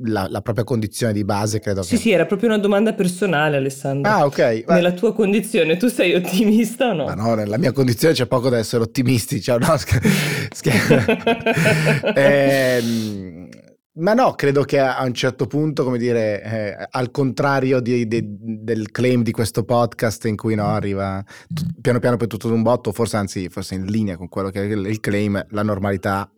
la, 0.04 0.26
la, 0.28 0.40
propria 0.40 0.64
condizione 0.64 1.12
di 1.12 1.24
base, 1.24 1.60
credo. 1.60 1.82
Sì, 1.82 1.96
che... 1.96 2.00
sì, 2.00 2.10
era 2.10 2.26
proprio 2.26 2.48
una 2.48 2.58
domanda 2.58 2.92
personale, 2.92 3.56
Alessandro. 3.56 4.10
Ah, 4.10 4.24
ok. 4.24 4.64
Nella 4.68 4.92
tua 4.92 5.12
condizione, 5.12 5.76
tu 5.76 5.88
sei 5.88 6.14
ottimista 6.14 6.90
o 6.90 6.92
no? 6.92 7.04
Ma 7.04 7.14
no, 7.14 7.34
nella 7.34 7.58
mia 7.58 7.72
condizione 7.72 8.14
c'è 8.14 8.26
poco 8.26 8.48
da 8.48 8.58
essere 8.58 8.82
ottimisti. 8.82 9.40
Cioè, 9.40 9.58
no, 9.58 9.76
scher- 9.76 10.02
scher- 10.52 12.14
eh, 12.14 13.48
ma 13.94 14.14
no, 14.14 14.32
credo 14.32 14.62
che 14.62 14.78
a 14.78 15.04
un 15.04 15.12
certo 15.12 15.46
punto, 15.46 15.84
come 15.84 15.98
dire, 15.98 16.42
eh, 16.42 16.88
al 16.92 17.10
contrario 17.10 17.80
di, 17.80 18.08
di, 18.08 18.22
del 18.24 18.90
claim 18.90 19.22
di 19.22 19.32
questo 19.32 19.64
podcast 19.64 20.24
in 20.24 20.36
cui 20.36 20.54
no, 20.54 20.68
arriva 20.68 21.22
t- 21.46 21.66
piano 21.78 21.98
piano 21.98 22.16
per 22.16 22.26
tutto 22.26 22.48
d'un 22.48 22.62
botto, 22.62 22.90
forse 22.92 23.18
anzi, 23.18 23.50
forse 23.50 23.74
in 23.74 23.84
linea 23.84 24.16
con 24.16 24.30
quello 24.30 24.48
che 24.48 24.62
è 24.62 24.64
il 24.64 25.00
claim, 25.00 25.44
la 25.50 25.62
normalità 25.62 26.30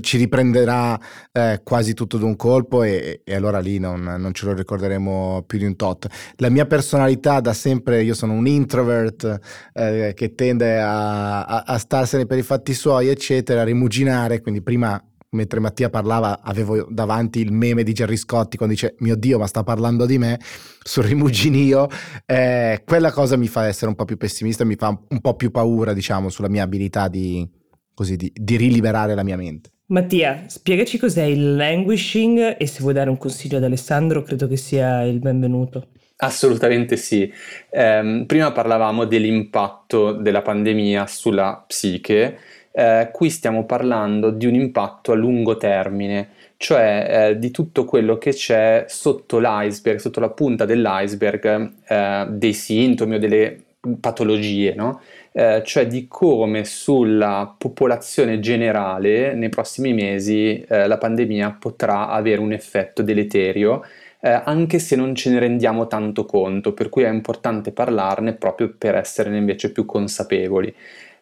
ci 0.00 0.16
riprenderà 0.16 0.98
eh, 1.32 1.60
quasi 1.62 1.94
tutto 1.94 2.16
d'un 2.16 2.36
colpo 2.36 2.82
e, 2.82 3.20
e 3.24 3.34
allora 3.34 3.58
lì 3.58 3.78
non, 3.78 4.02
non, 4.02 4.32
ce 4.32 4.46
lo 4.46 4.54
ricorderemo 4.54 5.44
più 5.46 5.58
di 5.58 5.66
un 5.66 5.76
tot. 5.76 6.06
La 6.36 6.48
mia 6.48 6.66
personalità 6.66 7.40
da 7.40 7.52
sempre, 7.52 8.02
io 8.02 8.14
sono 8.14 8.32
un 8.32 8.46
introvert 8.46 9.38
eh, 9.74 10.12
che 10.14 10.34
tende 10.34 10.80
a, 10.80 11.44
a, 11.44 11.62
a, 11.66 11.78
starsene 11.78 12.26
per 12.26 12.38
i 12.38 12.42
fatti 12.42 12.72
suoi, 12.72 13.08
eccetera, 13.08 13.60
a 13.60 13.64
rimuginare, 13.64 14.40
quindi 14.40 14.62
prima 14.62 15.02
mentre 15.30 15.58
Mattia 15.58 15.90
parlava 15.90 16.42
avevo 16.42 16.86
davanti 16.88 17.40
il 17.40 17.50
meme 17.50 17.82
di 17.82 17.92
Gerry 17.92 18.16
Scotti 18.16 18.56
quando 18.56 18.74
dice 18.74 18.94
mio 19.00 19.16
Dio 19.16 19.36
ma 19.36 19.48
sta 19.48 19.64
parlando 19.64 20.06
di 20.06 20.16
me 20.16 20.38
sul 20.82 21.04
rimuginio. 21.04 21.88
Eh, 22.24 22.82
quella 22.86 23.10
cosa 23.10 23.36
mi 23.36 23.48
fa 23.48 23.66
essere 23.66 23.88
un 23.88 23.96
po' 23.96 24.04
più 24.04 24.16
pessimista 24.16 24.64
mi 24.64 24.76
fa 24.76 24.88
un 24.88 25.20
po' 25.20 25.34
più 25.34 25.50
paura 25.50 25.92
diciamo 25.92 26.28
sulla 26.28 26.48
mia 26.48 26.62
abilità 26.62 27.08
di, 27.08 27.46
così, 27.92 28.16
di, 28.16 28.32
di 28.32 28.56
riliberare 28.56 29.14
la 29.14 29.24
mia 29.24 29.36
mente 29.36 29.73
Mattia, 29.86 30.44
spiegaci 30.46 30.96
cos'è 30.96 31.24
il 31.24 31.56
languishing 31.56 32.56
e 32.58 32.66
se 32.66 32.80
vuoi 32.80 32.94
dare 32.94 33.10
un 33.10 33.18
consiglio 33.18 33.58
ad 33.58 33.64
Alessandro 33.64 34.22
credo 34.22 34.48
che 34.48 34.56
sia 34.56 35.02
il 35.02 35.18
benvenuto. 35.18 35.88
Assolutamente 36.16 36.96
sì. 36.96 37.30
Eh, 37.68 38.24
prima 38.26 38.50
parlavamo 38.50 39.04
dell'impatto 39.04 40.12
della 40.12 40.40
pandemia 40.40 41.06
sulla 41.06 41.62
psiche, 41.66 42.38
eh, 42.72 43.10
qui 43.12 43.28
stiamo 43.28 43.66
parlando 43.66 44.30
di 44.30 44.46
un 44.46 44.54
impatto 44.54 45.12
a 45.12 45.16
lungo 45.16 45.58
termine, 45.58 46.30
cioè 46.56 47.28
eh, 47.32 47.38
di 47.38 47.50
tutto 47.50 47.84
quello 47.84 48.16
che 48.16 48.32
c'è 48.32 48.86
sotto 48.88 49.38
l'iceberg, 49.38 49.98
sotto 49.98 50.18
la 50.18 50.30
punta 50.30 50.64
dell'iceberg, 50.64 51.72
eh, 51.86 52.26
dei 52.30 52.54
sintomi 52.54 53.16
o 53.16 53.18
delle 53.18 53.62
patologie, 54.00 54.74
no? 54.74 55.02
Eh, 55.36 55.62
cioè 55.64 55.88
di 55.88 56.06
come 56.06 56.64
sulla 56.64 57.52
popolazione 57.58 58.38
generale 58.38 59.34
nei 59.34 59.48
prossimi 59.48 59.92
mesi 59.92 60.60
eh, 60.60 60.86
la 60.86 60.96
pandemia 60.96 61.56
potrà 61.58 62.08
avere 62.08 62.40
un 62.40 62.52
effetto 62.52 63.02
deleterio, 63.02 63.82
eh, 64.20 64.30
anche 64.30 64.78
se 64.78 64.94
non 64.94 65.12
ce 65.16 65.30
ne 65.30 65.40
rendiamo 65.40 65.88
tanto 65.88 66.24
conto, 66.24 66.72
per 66.72 66.88
cui 66.88 67.02
è 67.02 67.08
importante 67.08 67.72
parlarne 67.72 68.34
proprio 68.34 68.72
per 68.78 68.94
essere 68.94 69.36
invece 69.36 69.72
più 69.72 69.84
consapevoli. 69.84 70.72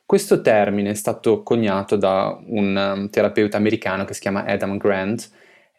Questo 0.05 0.43
termine 0.43 0.91
è 0.91 0.95
stato 0.95 1.43
coniato 1.43 1.97
da 1.97 2.39
un 2.49 2.77
um, 2.77 3.09
terapeuta 3.09 3.57
americano 3.57 4.05
che 4.05 4.13
si 4.13 4.21
chiama 4.21 4.45
Adam 4.45 4.77
Grant, 4.77 5.31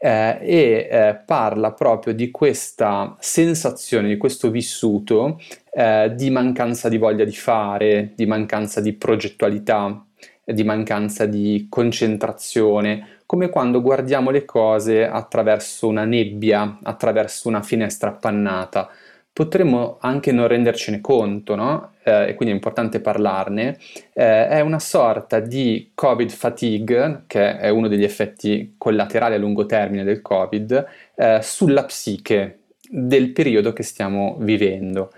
eh, 0.04 0.38
e 0.42 0.88
eh, 0.92 1.16
parla 1.26 1.72
proprio 1.72 2.14
di 2.14 2.30
questa 2.30 3.16
sensazione, 3.20 4.10
di 4.10 4.18
questo 4.18 4.52
vissuto 4.52 5.40
eh, 5.72 6.12
di 6.14 6.30
mancanza 6.30 6.90
di 6.90 6.98
voglia 6.98 7.24
di 7.24 7.32
fare, 7.32 8.12
di 8.14 8.26
mancanza 8.26 8.82
di 8.82 8.92
progettualità, 8.92 10.06
di 10.44 10.64
mancanza 10.66 11.26
di 11.26 11.68
concentrazione, 11.70 13.20
come 13.26 13.48
quando 13.48 13.82
guardiamo 13.82 14.30
le 14.30 14.44
cose 14.44 15.08
attraverso 15.08 15.88
una 15.88 16.04
nebbia, 16.04 16.80
attraverso 16.84 17.48
una 17.48 17.62
finestra 17.62 18.10
appannata 18.10 18.90
potremmo 19.32 19.98
anche 20.02 20.34
non 20.34 20.48
rendercene 20.48 21.00
conto, 21.00 21.56
no? 21.56 21.93
Eh, 22.04 22.30
e 22.30 22.36
quindi 22.36 22.54
è 22.54 22.58
importante 22.58 23.00
parlarne, 23.00 23.78
eh, 24.14 24.48
è 24.48 24.60
una 24.60 24.80
sorta 24.80 25.40
di 25.40 25.92
Covid 25.96 26.30
fatigue, 26.30 27.24
che 27.28 27.58
è 27.58 27.70
uno 27.70 27.88
degli 27.88 28.04
effetti 28.04 28.76
collaterali 28.78 29.36
a 29.36 29.38
lungo 29.38 29.66
termine 29.66 30.04
del 30.04 30.22
Covid, 30.22 30.86
eh, 31.16 31.40
sulla 31.42 31.86
psiche 31.86 32.60
del 32.90 33.32
periodo 33.32 33.74
che 33.74 33.84
stiamo 33.84 34.38
vivendo. 34.40 35.12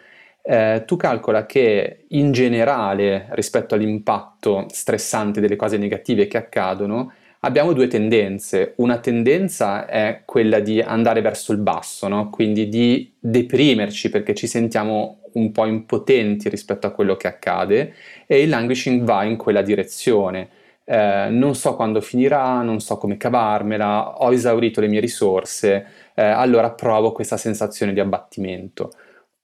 Eh, 0.47 0.83
tu 0.85 0.95
calcola 0.95 1.45
che 1.47 2.05
in 2.09 2.31
generale 2.31 3.27
rispetto 3.31 3.73
all'impatto 3.73 4.67
stressante 4.69 5.41
delle 5.41 5.55
cose 5.55 5.77
negative 5.77 6.27
che 6.27 6.37
accadono, 6.37 7.11
abbiamo 7.39 7.73
due 7.73 7.87
tendenze. 7.87 8.73
Una 8.77 8.99
tendenza 8.99 9.87
è 9.87 10.21
quella 10.25 10.59
di 10.59 10.81
andare 10.81 11.21
verso 11.21 11.51
il 11.51 11.59
basso, 11.59 12.07
no? 12.07 12.29
quindi 12.29 12.69
di 12.69 13.11
deprimerci 13.19 14.09
perché 14.09 14.35
ci 14.35 14.47
sentiamo 14.47 15.19
un 15.35 15.51
po' 15.51 15.65
impotenti 15.65 16.49
rispetto 16.49 16.87
a 16.87 16.91
quello 16.91 17.15
che 17.15 17.27
accade 17.27 17.93
e 18.27 18.41
il 18.41 18.49
languishing 18.49 19.03
va 19.03 19.23
in 19.23 19.37
quella 19.37 19.61
direzione. 19.61 20.49
Eh, 20.83 21.27
non 21.29 21.55
so 21.55 21.75
quando 21.75 22.01
finirà, 22.01 22.61
non 22.61 22.79
so 22.79 22.97
come 22.97 23.17
cavarmela, 23.17 24.21
ho 24.21 24.31
esaurito 24.31 24.81
le 24.81 24.87
mie 24.87 24.99
risorse, 24.99 25.87
eh, 26.13 26.23
allora 26.23 26.71
provo 26.71 27.11
questa 27.11 27.37
sensazione 27.37 27.93
di 27.93 27.99
abbattimento. 27.99 28.91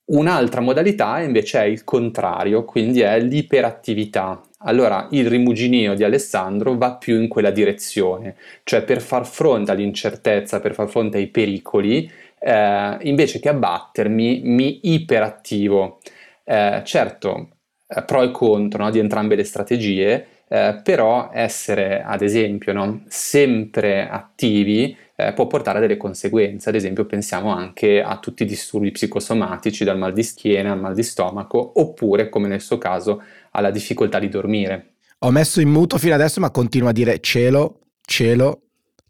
Un'altra 0.04 0.60
modalità 0.60 1.20
invece 1.20 1.60
è 1.60 1.64
il 1.64 1.84
contrario, 1.84 2.64
quindi 2.64 3.00
è 3.00 3.18
l'iperattività. 3.20 4.40
Allora 4.64 5.08
il 5.10 5.26
rimuginio 5.26 5.94
di 5.94 6.04
Alessandro 6.04 6.76
va 6.76 6.96
più 6.96 7.20
in 7.20 7.28
quella 7.28 7.50
direzione, 7.50 8.36
cioè 8.62 8.82
per 8.84 9.00
far 9.00 9.26
fronte 9.26 9.70
all'incertezza, 9.72 10.60
per 10.60 10.74
far 10.74 10.88
fronte 10.88 11.18
ai 11.18 11.28
pericoli, 11.28 12.10
eh, 12.42 12.98
invece 13.02 13.38
che 13.38 13.48
abbattermi 13.48 14.40
mi 14.44 14.80
iperattivo. 14.94 16.00
Eh, 16.44 16.82
certo, 16.84 17.48
eh, 17.86 18.02
pro 18.02 18.22
e 18.22 18.30
contro 18.30 18.84
no, 18.84 18.90
di 18.90 18.98
entrambe 18.98 19.36
le 19.36 19.44
strategie, 19.44 20.26
eh, 20.48 20.80
però 20.82 21.30
essere 21.32 22.02
ad 22.02 22.22
esempio 22.22 22.72
no, 22.72 23.04
sempre 23.06 24.08
attivi 24.08 24.96
eh, 25.14 25.32
può 25.32 25.46
portare 25.46 25.78
a 25.78 25.80
delle 25.80 25.96
conseguenze, 25.96 26.68
ad 26.68 26.74
esempio 26.74 27.06
pensiamo 27.06 27.54
anche 27.54 28.02
a 28.02 28.18
tutti 28.18 28.42
i 28.42 28.46
disturbi 28.46 28.90
psicosomatici, 28.90 29.84
dal 29.84 29.98
mal 29.98 30.12
di 30.12 30.22
schiena 30.22 30.72
al 30.72 30.80
mal 30.80 30.94
di 30.94 31.02
stomaco, 31.02 31.72
oppure 31.76 32.28
come 32.28 32.48
nel 32.48 32.60
suo 32.60 32.78
caso 32.78 33.22
alla 33.52 33.70
difficoltà 33.70 34.18
di 34.18 34.28
dormire. 34.28 34.94
Ho 35.20 35.30
messo 35.30 35.60
in 35.60 35.68
muto 35.68 35.98
fino 35.98 36.14
adesso 36.14 36.40
ma 36.40 36.50
continuo 36.50 36.88
a 36.88 36.92
dire 36.92 37.20
cielo, 37.20 37.78
cielo, 38.04 38.62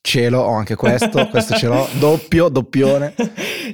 cielo, 0.02 0.40
ho 0.40 0.52
anche 0.52 0.74
questo, 0.74 1.26
questo 1.28 1.54
ce 1.54 1.68
l'ho, 1.68 1.88
doppio, 1.98 2.48
doppione. 2.48 3.14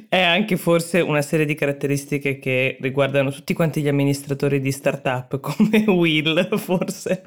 È 0.09 0.21
anche 0.21 0.57
forse 0.57 1.01
una 1.01 1.23
serie 1.23 1.47
di 1.47 1.55
caratteristiche 1.55 2.39
che 2.39 2.77
riguardano 2.81 3.33
tutti 3.33 3.55
quanti 3.55 3.81
gli 3.81 3.89
amministratori 3.89 4.61
di 4.61 4.71
startup, 4.71 5.41
come 5.41 5.85
Will, 5.89 6.57
forse. 6.57 7.25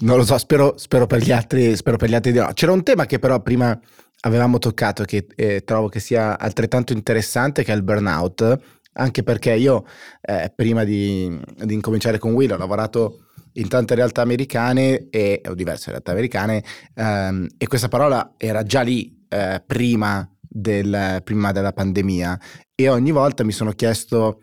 Non 0.00 0.18
lo 0.18 0.24
so, 0.24 0.36
spero, 0.36 0.74
spero, 0.76 1.06
per, 1.06 1.22
gli 1.22 1.32
altri, 1.32 1.74
spero 1.76 1.96
per 1.96 2.10
gli 2.10 2.14
altri 2.14 2.32
di 2.32 2.38
no. 2.38 2.50
C'era 2.52 2.72
un 2.72 2.82
tema 2.82 3.06
che 3.06 3.18
però 3.18 3.40
prima 3.40 3.78
avevamo 4.22 4.58
toccato 4.58 5.04
che 5.04 5.26
eh, 5.34 5.64
trovo 5.64 5.88
che 5.88 6.00
sia 6.00 6.38
altrettanto 6.38 6.92
interessante, 6.92 7.64
che 7.64 7.72
è 7.72 7.76
il 7.76 7.82
burnout, 7.82 8.58
anche 8.94 9.22
perché 9.22 9.54
io 9.54 9.84
eh, 10.20 10.52
prima 10.54 10.84
di, 10.84 11.40
di, 11.64 11.74
incominciare 11.74 12.18
con 12.18 12.32
Will 12.32 12.50
ho 12.50 12.56
lavorato 12.56 13.26
in 13.54 13.68
tante 13.68 13.94
realtà 13.94 14.22
americane 14.22 15.08
e, 15.10 15.40
o 15.48 15.54
diverse 15.54 15.90
realtà 15.90 16.12
americane 16.12 16.62
ehm, 16.94 17.46
e 17.56 17.66
questa 17.66 17.88
parola 17.88 18.34
era 18.36 18.62
già 18.62 18.82
lì 18.82 19.24
eh, 19.28 19.62
prima, 19.64 20.28
del, 20.40 21.20
prima 21.24 21.52
della 21.52 21.72
pandemia. 21.72 22.40
E 22.74 22.88
ogni 22.88 23.10
volta 23.10 23.44
mi 23.44 23.52
sono 23.52 23.72
chiesto 23.72 24.42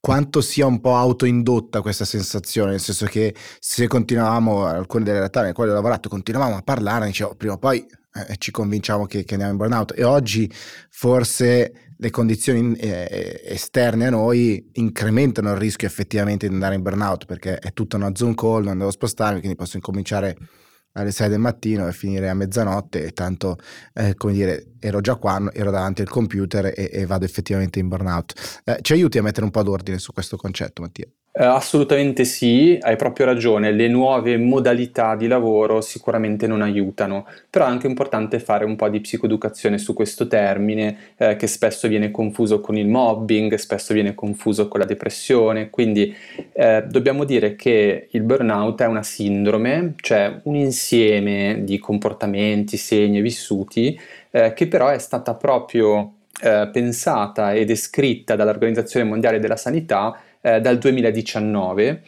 quanto 0.00 0.40
sia 0.40 0.66
un 0.66 0.80
po' 0.80 0.94
autoindotta 0.94 1.80
questa 1.80 2.04
sensazione, 2.04 2.70
nel 2.70 2.80
senso 2.80 3.06
che 3.06 3.34
se 3.58 3.88
continuavamo, 3.88 4.64
alcune 4.64 5.02
delle 5.02 5.18
realtà 5.18 5.40
nelle 5.40 5.52
quali 5.52 5.70
ho 5.70 5.74
lavorato, 5.74 6.08
continuavamo 6.08 6.56
a 6.56 6.62
parlare, 6.62 7.06
dicevo 7.06 7.34
prima 7.34 7.54
o 7.54 7.58
poi 7.58 7.84
eh, 8.28 8.36
ci 8.38 8.50
convinciamo 8.50 9.06
che, 9.06 9.24
che, 9.24 9.34
andiamo 9.34 9.52
in 9.52 9.58
burnout 9.58 9.92
e 9.96 10.04
oggi 10.04 10.50
forse 10.90 11.85
le 11.98 12.10
condizioni 12.10 12.74
eh, 12.76 13.40
esterne 13.44 14.06
a 14.06 14.10
noi 14.10 14.70
incrementano 14.74 15.50
il 15.52 15.56
rischio 15.56 15.86
effettivamente 15.86 16.46
di 16.46 16.54
andare 16.54 16.74
in 16.74 16.82
burnout 16.82 17.24
perché 17.24 17.58
è 17.58 17.72
tutta 17.72 17.96
una 17.96 18.14
Zoom 18.14 18.34
call, 18.34 18.64
non 18.64 18.78
devo 18.78 18.90
spostarmi, 18.90 19.38
quindi 19.38 19.56
posso 19.56 19.76
incominciare 19.76 20.36
alle 20.92 21.12
6 21.12 21.28
del 21.28 21.38
mattino 21.38 21.86
e 21.86 21.92
finire 21.92 22.28
a 22.28 22.34
mezzanotte 22.34 23.04
e 23.04 23.12
tanto, 23.12 23.58
eh, 23.92 24.14
come 24.14 24.32
dire, 24.32 24.72
ero 24.80 25.00
già 25.00 25.16
qua, 25.16 25.50
ero 25.52 25.70
davanti 25.70 26.00
al 26.00 26.08
computer 26.08 26.66
e, 26.66 26.90
e 26.92 27.06
vado 27.06 27.24
effettivamente 27.24 27.78
in 27.78 27.88
burnout. 27.88 28.60
Eh, 28.64 28.78
ci 28.80 28.94
aiuti 28.94 29.18
a 29.18 29.22
mettere 29.22 29.44
un 29.44 29.50
po' 29.50 29.62
d'ordine 29.62 29.98
su 29.98 30.12
questo 30.12 30.36
concetto, 30.36 30.82
Mattia? 30.82 31.06
Eh, 31.38 31.44
assolutamente 31.44 32.24
sì, 32.24 32.78
hai 32.80 32.96
proprio 32.96 33.26
ragione, 33.26 33.70
le 33.70 33.88
nuove 33.88 34.38
modalità 34.38 35.14
di 35.16 35.26
lavoro 35.26 35.82
sicuramente 35.82 36.46
non 36.46 36.62
aiutano, 36.62 37.26
però 37.50 37.66
è 37.66 37.68
anche 37.68 37.86
importante 37.86 38.38
fare 38.40 38.64
un 38.64 38.74
po' 38.74 38.88
di 38.88 39.00
psicoeducazione 39.00 39.76
su 39.76 39.92
questo 39.92 40.28
termine 40.28 41.12
eh, 41.18 41.36
che 41.36 41.46
spesso 41.46 41.88
viene 41.88 42.10
confuso 42.10 42.60
con 42.62 42.78
il 42.78 42.88
mobbing, 42.88 43.54
spesso 43.56 43.92
viene 43.92 44.14
confuso 44.14 44.66
con 44.68 44.80
la 44.80 44.86
depressione, 44.86 45.68
quindi 45.68 46.14
eh, 46.54 46.84
dobbiamo 46.88 47.24
dire 47.24 47.54
che 47.54 48.08
il 48.12 48.22
burnout 48.22 48.80
è 48.80 48.86
una 48.86 49.02
sindrome, 49.02 49.92
cioè 50.00 50.40
un 50.44 50.54
insieme 50.54 51.60
di 51.64 51.78
comportamenti, 51.78 52.78
segni 52.78 53.20
vissuti 53.20 53.98
eh, 54.30 54.54
che 54.54 54.68
però 54.68 54.88
è 54.88 54.98
stata 54.98 55.34
proprio 55.34 56.12
eh, 56.40 56.68
pensata 56.72 57.52
e 57.52 57.66
descritta 57.66 58.36
dall'Organizzazione 58.36 59.04
Mondiale 59.06 59.38
della 59.38 59.56
Sanità 59.56 60.18
eh, 60.40 60.60
dal 60.60 60.78
2019 60.78 62.02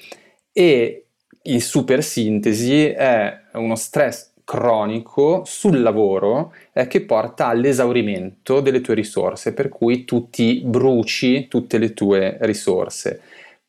e 0.53 1.05
in 1.43 1.61
super 1.61 2.03
sintesi 2.03 2.87
è 2.87 3.41
uno 3.55 3.75
stress 3.77 4.33
cronico 4.49 5.43
sul 5.45 5.83
lavoro 5.83 6.55
eh, 6.73 6.87
che 6.87 7.03
porta 7.03 7.49
all'esaurimento 7.49 8.61
delle 8.61 8.81
tue 8.81 8.95
risorse, 8.95 9.53
per 9.53 9.69
cui 9.69 10.07
tu 10.07 10.31
ti 10.31 10.63
bruci 10.65 11.49
tutte 11.49 11.77
le 11.77 11.93
tue 11.93 12.39
risorse. 12.41 13.21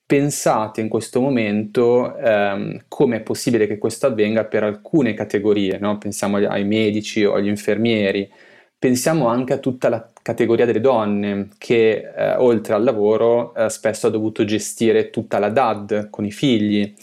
Pensate 0.06 0.80
in 0.80 0.88
questo 0.88 1.20
momento 1.20 2.16
ehm, 2.16 2.86
come 2.88 3.18
è 3.18 3.22
possibile 3.22 3.68
che 3.68 3.78
questo 3.78 4.08
avvenga 4.08 4.46
per 4.46 4.64
alcune 4.64 5.14
categorie, 5.14 5.78
no? 5.80 5.98
pensiamo 5.98 6.38
ai 6.38 6.64
medici 6.64 7.26
o 7.26 7.34
agli 7.34 7.50
infermieri, 7.50 8.32
pensiamo 8.80 9.28
anche 9.28 9.54
a 9.54 9.58
tutta 9.58 9.90
la 9.90 10.10
categoria 10.22 10.66
delle 10.66 10.80
donne 10.80 11.50
che 11.58 12.12
eh, 12.16 12.36
oltre 12.38 12.74
al 12.74 12.84
lavoro 12.84 13.54
eh, 13.54 13.70
spesso 13.70 14.08
ha 14.08 14.10
dovuto 14.10 14.46
gestire 14.46 15.10
tutta 15.10 15.38
la 15.38 15.50
DAD 15.50 16.10
con 16.10 16.26
i 16.26 16.32
figli 16.32 16.94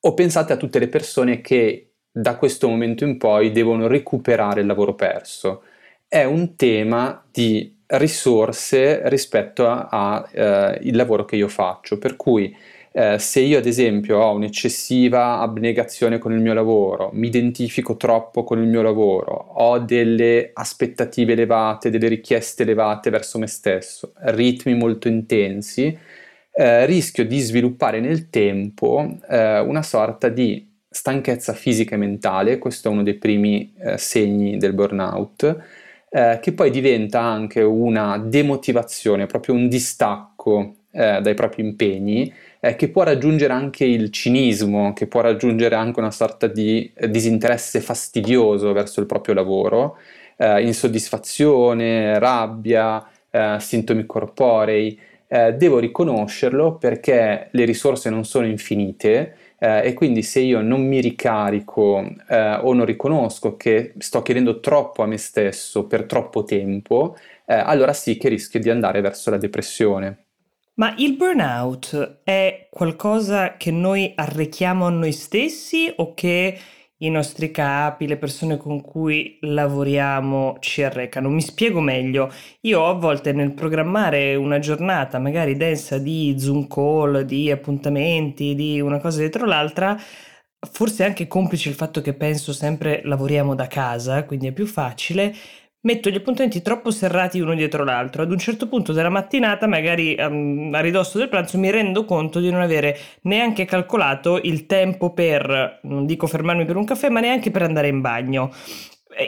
o 0.00 0.14
pensate 0.14 0.54
a 0.54 0.56
tutte 0.56 0.78
le 0.78 0.88
persone 0.88 1.40
che 1.42 1.90
da 2.10 2.36
questo 2.36 2.68
momento 2.68 3.04
in 3.04 3.18
poi 3.18 3.52
devono 3.52 3.86
recuperare 3.86 4.62
il 4.62 4.66
lavoro 4.66 4.94
perso. 4.94 5.62
È 6.08 6.24
un 6.24 6.56
tema 6.56 7.22
di 7.30 7.76
risorse 7.86 9.08
rispetto 9.08 9.66
al 9.68 10.26
eh, 10.32 10.92
lavoro 10.94 11.24
che 11.24 11.36
io 11.36 11.48
faccio, 11.48 11.98
per 11.98 12.16
cui 12.16 12.54
eh, 12.92 13.18
se 13.18 13.40
io 13.40 13.58
ad 13.58 13.66
esempio 13.66 14.18
ho 14.18 14.34
un'eccessiva 14.34 15.38
abnegazione 15.38 16.18
con 16.18 16.32
il 16.32 16.40
mio 16.40 16.54
lavoro, 16.54 17.10
mi 17.12 17.26
identifico 17.26 17.96
troppo 17.96 18.44
con 18.44 18.60
il 18.60 18.68
mio 18.68 18.82
lavoro, 18.82 19.32
ho 19.32 19.78
delle 19.78 20.50
aspettative 20.52 21.32
elevate, 21.32 21.90
delle 21.90 22.08
richieste 22.08 22.62
elevate 22.62 23.10
verso 23.10 23.38
me 23.38 23.46
stesso, 23.46 24.12
ritmi 24.16 24.74
molto 24.74 25.08
intensi, 25.08 25.96
eh, 26.52 26.86
rischio 26.86 27.24
di 27.26 27.38
sviluppare 27.38 28.00
nel 28.00 28.30
tempo 28.30 29.18
eh, 29.28 29.60
una 29.60 29.82
sorta 29.82 30.28
di 30.28 30.66
stanchezza 30.88 31.52
fisica 31.52 31.94
e 31.94 31.98
mentale, 31.98 32.58
questo 32.58 32.88
è 32.88 32.90
uno 32.90 33.02
dei 33.02 33.14
primi 33.14 33.72
eh, 33.78 33.98
segni 33.98 34.56
del 34.56 34.72
burnout, 34.72 35.56
eh, 36.10 36.38
che 36.40 36.52
poi 36.52 36.70
diventa 36.70 37.20
anche 37.20 37.60
una 37.62 38.18
demotivazione, 38.18 39.26
proprio 39.26 39.54
un 39.54 39.68
distacco 39.68 40.74
dai 40.90 41.34
propri 41.34 41.62
impegni 41.62 42.32
eh, 42.60 42.74
che 42.76 42.88
può 42.88 43.02
raggiungere 43.02 43.52
anche 43.52 43.84
il 43.84 44.10
cinismo, 44.10 44.92
che 44.92 45.06
può 45.06 45.20
raggiungere 45.20 45.74
anche 45.74 46.00
una 46.00 46.10
sorta 46.10 46.46
di 46.46 46.90
eh, 46.94 47.08
disinteresse 47.10 47.80
fastidioso 47.80 48.72
verso 48.72 49.00
il 49.00 49.06
proprio 49.06 49.34
lavoro, 49.34 49.98
eh, 50.36 50.62
insoddisfazione, 50.62 52.18
rabbia, 52.18 53.06
eh, 53.30 53.56
sintomi 53.60 54.06
corporei. 54.06 54.98
Eh, 55.30 55.52
devo 55.54 55.78
riconoscerlo 55.78 56.76
perché 56.78 57.48
le 57.50 57.64
risorse 57.66 58.08
non 58.08 58.24
sono 58.24 58.46
infinite 58.46 59.36
eh, 59.58 59.86
e 59.86 59.92
quindi 59.92 60.22
se 60.22 60.40
io 60.40 60.62
non 60.62 60.86
mi 60.86 61.00
ricarico 61.00 62.02
o 62.62 62.72
non 62.72 62.84
riconosco 62.86 63.56
che 63.56 63.92
sto 63.98 64.22
chiedendo 64.22 64.60
troppo 64.60 65.02
a 65.02 65.06
me 65.06 65.18
stesso 65.18 65.86
per 65.86 66.04
troppo 66.04 66.44
tempo, 66.44 67.16
allora 67.46 67.92
sì 67.92 68.16
che 68.16 68.28
rischio 68.28 68.60
di 68.60 68.70
andare 68.70 69.00
verso 69.00 69.30
la 69.30 69.36
depressione. 69.38 70.27
Ma 70.78 70.94
il 70.98 71.16
burnout 71.16 72.20
è 72.22 72.68
qualcosa 72.70 73.56
che 73.56 73.72
noi 73.72 74.12
arrechiamo 74.14 74.86
a 74.86 74.90
noi 74.90 75.10
stessi 75.10 75.92
o 75.96 76.14
che 76.14 76.56
i 76.98 77.10
nostri 77.10 77.50
capi, 77.50 78.06
le 78.06 78.16
persone 78.16 78.56
con 78.56 78.80
cui 78.80 79.38
lavoriamo 79.40 80.56
ci 80.60 80.84
arrecano? 80.84 81.30
Mi 81.30 81.40
spiego 81.40 81.80
meglio. 81.80 82.30
Io 82.60 82.86
a 82.86 82.92
volte 82.92 83.32
nel 83.32 83.54
programmare 83.54 84.36
una 84.36 84.60
giornata 84.60 85.18
magari 85.18 85.56
densa 85.56 85.98
di 85.98 86.36
Zoom 86.38 86.68
call, 86.68 87.22
di 87.22 87.50
appuntamenti, 87.50 88.54
di 88.54 88.80
una 88.80 89.00
cosa 89.00 89.18
dietro 89.18 89.46
l'altra, 89.46 90.00
forse 90.70 91.04
anche 91.04 91.26
complice 91.26 91.68
il 91.70 91.74
fatto 91.74 92.00
che 92.00 92.14
penso 92.14 92.52
sempre 92.52 93.00
lavoriamo 93.02 93.56
da 93.56 93.66
casa, 93.66 94.24
quindi 94.24 94.46
è 94.46 94.52
più 94.52 94.66
facile, 94.66 95.34
metto 95.88 96.10
gli 96.10 96.16
appuntamenti 96.16 96.60
troppo 96.60 96.90
serrati 96.90 97.40
uno 97.40 97.54
dietro 97.54 97.82
l'altro. 97.82 98.20
Ad 98.20 98.30
un 98.30 98.36
certo 98.36 98.68
punto 98.68 98.92
della 98.92 99.08
mattinata, 99.08 99.66
magari 99.66 100.14
um, 100.18 100.70
a 100.74 100.80
ridosso 100.80 101.16
del 101.16 101.30
pranzo, 101.30 101.56
mi 101.56 101.70
rendo 101.70 102.04
conto 102.04 102.40
di 102.40 102.50
non 102.50 102.60
avere 102.60 102.98
neanche 103.22 103.64
calcolato 103.64 104.38
il 104.42 104.66
tempo 104.66 105.14
per, 105.14 105.80
non 105.84 106.04
dico 106.04 106.26
fermarmi 106.26 106.66
per 106.66 106.76
un 106.76 106.84
caffè, 106.84 107.08
ma 107.08 107.20
neanche 107.20 107.50
per 107.50 107.62
andare 107.62 107.88
in 107.88 108.02
bagno. 108.02 108.52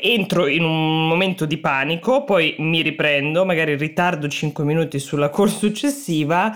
Entro 0.02 0.46
in 0.46 0.62
un 0.62 1.08
momento 1.08 1.46
di 1.46 1.56
panico, 1.56 2.24
poi 2.24 2.56
mi 2.58 2.82
riprendo, 2.82 3.46
magari 3.46 3.74
ritardo 3.76 4.28
5 4.28 4.62
minuti 4.62 4.98
sulla 4.98 5.30
call 5.30 5.48
successiva 5.48 6.54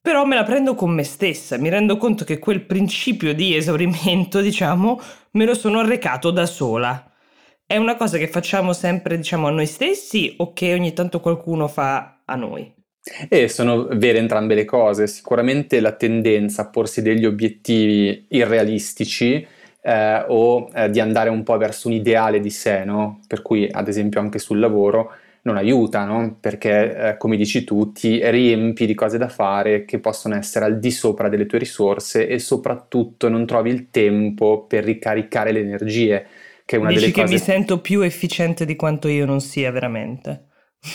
però 0.00 0.24
me 0.24 0.36
la 0.36 0.42
prendo 0.42 0.74
con 0.74 0.90
me 0.90 1.02
stessa, 1.02 1.58
mi 1.58 1.68
rendo 1.68 1.98
conto 1.98 2.24
che 2.24 2.38
quel 2.38 2.64
principio 2.64 3.34
di 3.34 3.54
esaurimento, 3.54 4.40
diciamo, 4.42 4.98
me 5.32 5.44
lo 5.44 5.54
sono 5.54 5.80
arrecato 5.80 6.30
da 6.30 6.46
sola. 6.46 7.07
È 7.70 7.76
una 7.76 7.96
cosa 7.96 8.16
che 8.16 8.28
facciamo 8.28 8.72
sempre, 8.72 9.18
diciamo, 9.18 9.46
a 9.46 9.50
noi 9.50 9.66
stessi 9.66 10.32
o 10.38 10.54
che 10.54 10.72
ogni 10.72 10.94
tanto 10.94 11.20
qualcuno 11.20 11.68
fa 11.68 12.22
a 12.24 12.34
noi? 12.34 12.72
E 13.28 13.48
sono 13.48 13.88
vere 13.92 14.16
entrambe 14.16 14.54
le 14.54 14.64
cose. 14.64 15.06
Sicuramente 15.06 15.78
la 15.80 15.92
tendenza 15.92 16.62
a 16.62 16.68
porsi 16.70 17.02
degli 17.02 17.26
obiettivi 17.26 18.24
irrealistici 18.30 19.46
eh, 19.82 20.24
o 20.28 20.70
eh, 20.74 20.88
di 20.88 20.98
andare 20.98 21.28
un 21.28 21.42
po' 21.42 21.58
verso 21.58 21.88
un 21.88 21.94
ideale 21.94 22.40
di 22.40 22.48
sé, 22.48 22.84
no? 22.86 23.20
Per 23.26 23.42
cui, 23.42 23.68
ad 23.70 23.86
esempio, 23.86 24.18
anche 24.20 24.38
sul 24.38 24.60
lavoro 24.60 25.12
non 25.42 25.58
aiuta, 25.58 26.06
no? 26.06 26.38
Perché, 26.40 27.10
eh, 27.10 27.16
come 27.18 27.36
dici 27.36 27.64
tu, 27.64 27.92
ti 27.92 28.18
riempi 28.30 28.86
di 28.86 28.94
cose 28.94 29.18
da 29.18 29.28
fare 29.28 29.84
che 29.84 29.98
possono 29.98 30.36
essere 30.36 30.64
al 30.64 30.78
di 30.78 30.90
sopra 30.90 31.28
delle 31.28 31.44
tue 31.44 31.58
risorse 31.58 32.28
e 32.28 32.38
soprattutto 32.38 33.28
non 33.28 33.44
trovi 33.44 33.68
il 33.68 33.90
tempo 33.90 34.64
per 34.64 34.84
ricaricare 34.84 35.52
le 35.52 35.60
energie 35.60 36.26
che 36.68 36.76
è 36.76 36.78
una 36.78 36.90
Dici 36.90 37.00
delle 37.00 37.12
che 37.12 37.20
cose... 37.22 37.32
mi 37.32 37.40
sento 37.40 37.80
più 37.80 38.02
efficiente 38.02 38.66
di 38.66 38.76
quanto 38.76 39.08
io 39.08 39.24
non 39.24 39.40
sia 39.40 39.70
veramente. 39.70 40.48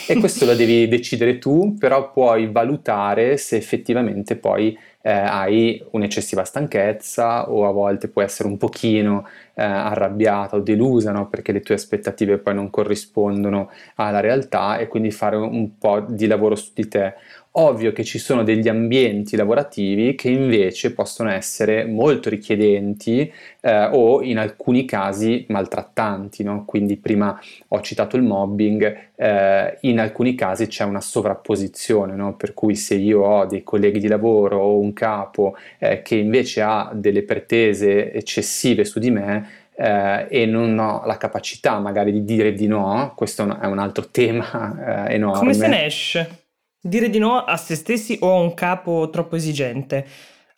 E 0.08 0.16
questo 0.18 0.46
lo 0.46 0.54
devi 0.54 0.88
decidere 0.88 1.40
tu, 1.40 1.76
però 1.80 2.12
puoi 2.12 2.50
valutare 2.52 3.38
se 3.38 3.58
effettivamente 3.58 4.36
poi 4.36 4.78
eh, 5.02 5.12
hai 5.12 5.84
un'eccessiva 5.92 6.44
stanchezza 6.46 7.50
o 7.52 7.68
a 7.68 7.72
volte 7.72 8.08
puoi 8.08 8.24
essere 8.24 8.48
un 8.48 8.58
pochino 8.58 9.28
eh, 9.56 9.64
arrabbiata 9.64 10.56
o 10.58 10.60
delusa 10.60 11.12
no? 11.12 11.28
perché 11.28 11.52
le 11.52 11.60
tue 11.60 11.76
aspettative 11.76 12.38
poi 12.38 12.54
non 12.54 12.70
corrispondono 12.70 13.72
alla 13.96 14.22
realtà 14.22 14.78
e 14.78 14.88
quindi 14.88 15.12
fare 15.12 15.36
un 15.36 15.78
po' 15.78 16.02
di 16.08 16.28
lavoro 16.28 16.56
su 16.56 16.72
di 16.74 16.88
te 16.88 17.16
Ovvio 17.56 17.94
che 17.94 18.04
ci 18.04 18.18
sono 18.18 18.42
degli 18.42 18.68
ambienti 18.68 19.36
lavorativi 19.36 20.16
che 20.16 20.28
invece 20.30 20.92
possono 20.92 21.30
essere 21.30 21.86
molto 21.86 22.32
richiedenti 22.32 23.32
eh, 23.62 23.89
o 23.92 24.24
in 24.24 24.39
alcuni 24.39 24.86
casi 24.86 25.46
maltrattanti, 25.50 26.42
no? 26.42 26.66
quindi 26.66 26.98
prima 26.98 27.39
ho 27.68 27.82
citato 27.82 28.16
il 28.16 28.24
mobbing, 28.24 28.98
eh, 29.16 29.78
in 29.82 30.00
alcuni 30.00 30.34
casi 30.34 30.66
c'è 30.66 30.84
una 30.84 31.00
sovrapposizione, 31.00 32.16
no? 32.16 32.36
per 32.36 32.56
cui 32.56 32.76
se 32.76 32.96
io 32.96 33.22
ho 33.22 33.46
dei 33.46 33.62
colleghi 33.62 34.00
di 34.00 34.08
lavoro 34.08 34.58
o 34.58 34.80
un 34.80 34.92
capo 34.94 35.56
eh, 35.78 36.02
che 36.02 36.16
invece 36.16 36.63
ha 36.63 36.89
delle 36.92 37.22
pretese 37.22 38.12
eccessive 38.13 38.84
su 38.84 38.98
di 38.98 39.12
me, 39.12 39.62
eh, 39.76 40.26
e 40.28 40.46
non 40.48 40.78
ho 40.80 41.04
la 41.06 41.18
capacità 41.18 41.78
magari 41.78 42.12
di 42.12 42.24
dire 42.24 42.54
di 42.54 42.66
no, 42.66 43.13
questo 43.16 43.44
è 43.60 43.66
un 43.68 43.78
altro 43.78 44.10
tema 44.12 45.06
eh, 45.08 45.13
enorme. 45.13 45.38
Come 45.38 45.54
se 45.54 45.68
ne 45.68 45.86
esce? 45.86 46.43
Dire 46.86 47.10
di 47.10 47.17
no 47.17 47.46
a 47.46 47.56
se 47.56 47.76
stessi 47.76 48.17
o 48.19 48.30
a 48.30 48.41
un 48.41 48.54
capo 48.54 49.10
troppo 49.10 49.38
esigente. 49.38 50.06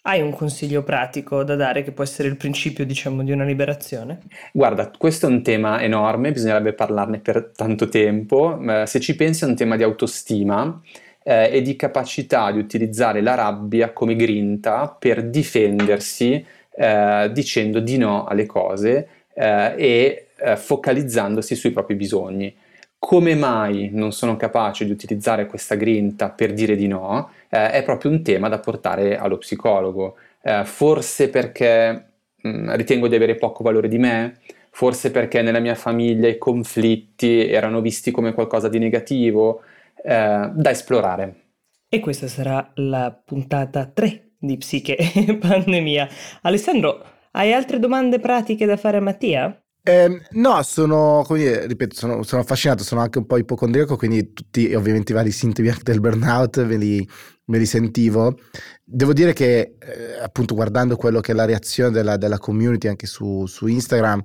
Hai 0.01 0.21
un 0.21 0.31
consiglio 0.31 0.81
pratico 0.81 1.43
da 1.43 1.55
dare 1.55 1.83
che 1.83 1.91
può 1.91 2.03
essere 2.03 2.27
il 2.27 2.35
principio, 2.35 2.83
diciamo, 2.83 3.23
di 3.23 3.31
una 3.31 3.43
liberazione? 3.43 4.21
Guarda, 4.51 4.89
questo 4.97 5.27
è 5.27 5.29
un 5.29 5.43
tema 5.43 5.83
enorme, 5.83 6.31
bisognerebbe 6.31 6.73
parlarne 6.73 7.19
per 7.19 7.51
tanto 7.55 7.89
tempo. 7.89 8.59
Eh, 8.59 8.87
se 8.87 8.99
ci 8.99 9.15
pensi 9.15 9.43
è 9.43 9.47
un 9.47 9.55
tema 9.55 9.75
di 9.75 9.83
autostima 9.83 10.81
eh, 11.21 11.57
e 11.57 11.61
di 11.61 11.75
capacità 11.75 12.51
di 12.51 12.57
utilizzare 12.57 13.21
la 13.21 13.35
rabbia 13.35 13.93
come 13.93 14.15
grinta 14.15 14.87
per 14.87 15.29
difendersi 15.29 16.43
eh, 16.75 17.29
dicendo 17.31 17.79
di 17.79 17.97
no 17.97 18.25
alle 18.25 18.47
cose 18.47 19.07
eh, 19.31 19.75
e 19.77 20.27
eh, 20.37 20.57
focalizzandosi 20.57 21.53
sui 21.53 21.69
propri 21.69 21.93
bisogni. 21.93 22.51
Come 23.05 23.35
mai 23.35 23.91
non 23.93 24.11
sono 24.13 24.35
capace 24.35 24.83
di 24.83 24.89
utilizzare 24.89 25.45
questa 25.45 25.75
grinta 25.75 26.31
per 26.31 26.53
dire 26.53 26.75
di 26.75 26.87
no? 26.87 27.29
eh, 27.49 27.69
è 27.69 27.83
proprio 27.83 28.09
un 28.09 28.23
tema 28.23 28.49
da 28.49 28.57
portare 28.57 29.15
allo 29.15 29.37
psicologo. 29.37 30.15
Eh, 30.41 30.65
forse 30.65 31.29
perché 31.29 32.05
mh, 32.35 32.49
mm, 32.49 32.73
ritengo 32.73 33.07
di 33.07 33.13
avere 33.13 33.35
poco 33.35 33.63
valore 33.63 33.89
di 33.89 33.99
me, 33.99 34.39
forse 34.71 35.11
perché 35.11 35.43
nella 35.43 35.59
mia 35.59 35.75
famiglia 35.75 36.27
i 36.27 36.39
conflitti 36.39 37.47
erano 37.47 37.79
visti 37.79 38.09
come 38.09 38.33
qualcosa 38.33 38.69
di 38.69 38.79
negativo, 38.79 39.61
eh, 40.03 40.49
da 40.51 40.69
esplorare. 40.71 41.35
E 41.87 41.99
questa 41.99 42.27
sarà 42.27 42.71
la 42.73 43.15
puntata 43.23 43.85
3 43.85 44.31
di 44.39 44.57
Psiche 44.57 44.97
e 45.13 45.37
Pandemia. 45.37 46.07
Alessandro, 46.41 47.05
hai 47.33 47.53
altre 47.53 47.77
domande 47.77 48.17
pratiche 48.17 48.65
da 48.65 48.77
fare 48.77 48.97
a 48.97 49.01
Mattia? 49.01 49.59
Eh, 49.87 50.19
no, 50.31 50.63
sono, 50.63 51.23
come 51.27 51.37
dire, 51.37 51.67
ripeto, 51.67 51.93
sono, 51.95 52.23
sono, 52.23 52.41
affascinato, 52.41 52.83
sono 52.83 53.01
anche 53.01 53.19
un 53.19 53.27
po' 53.27 53.37
ipocondriaco, 53.37 53.95
quindi 53.97 54.33
tutti 54.33 54.73
ovviamente 54.73 55.11
i 55.11 55.15
vari 55.15 55.29
sintomi 55.29 55.67
anche 55.69 55.83
del 55.83 55.99
burnout 55.99 56.65
ve 56.65 56.75
li, 56.75 57.07
me 57.45 57.59
li 57.59 57.67
sentivo. 57.67 58.35
Devo 58.83 59.13
dire 59.13 59.33
che 59.33 59.75
eh, 59.77 60.19
appunto 60.23 60.55
guardando 60.55 60.95
quello 60.95 61.19
che 61.19 61.33
è 61.33 61.35
la 61.35 61.45
reazione 61.45 61.91
della, 61.91 62.17
della 62.17 62.39
community 62.39 62.87
anche 62.87 63.05
su, 63.05 63.45
su, 63.45 63.67
Instagram 63.67 64.23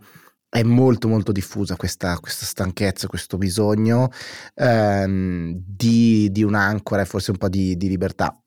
è 0.49 0.63
molto 0.63 1.09
molto 1.09 1.31
diffusa 1.31 1.77
questa, 1.77 2.19
questa 2.21 2.47
stanchezza, 2.47 3.07
questo 3.07 3.37
bisogno 3.37 4.09
ehm, 4.55 5.63
di, 5.63 6.31
di, 6.31 6.43
un'ancora 6.43 7.03
e 7.03 7.05
forse 7.05 7.33
un 7.33 7.37
po' 7.37 7.51
di, 7.51 7.77
di 7.77 7.89
libertà 7.89 8.40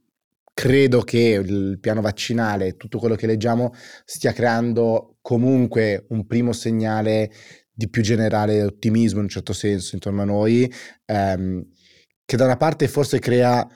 credo 0.53 1.01
che 1.01 1.41
il 1.43 1.79
piano 1.79 2.01
vaccinale, 2.01 2.77
tutto 2.77 2.99
quello 2.99 3.15
che 3.15 3.27
leggiamo, 3.27 3.73
stia 4.05 4.31
creando 4.31 5.17
comunque 5.21 6.05
un 6.09 6.25
primo 6.27 6.53
segnale 6.53 7.31
di 7.71 7.89
più 7.89 8.01
generale 8.03 8.63
ottimismo 8.63 9.17
in 9.17 9.25
un 9.25 9.29
certo 9.29 9.53
senso 9.53 9.95
intorno 9.95 10.21
a 10.21 10.25
noi, 10.25 10.71
ehm, 11.05 11.65
che 12.25 12.37
da 12.37 12.45
una 12.45 12.57
parte 12.57 12.87
forse 12.87 13.19
crea 13.19 13.67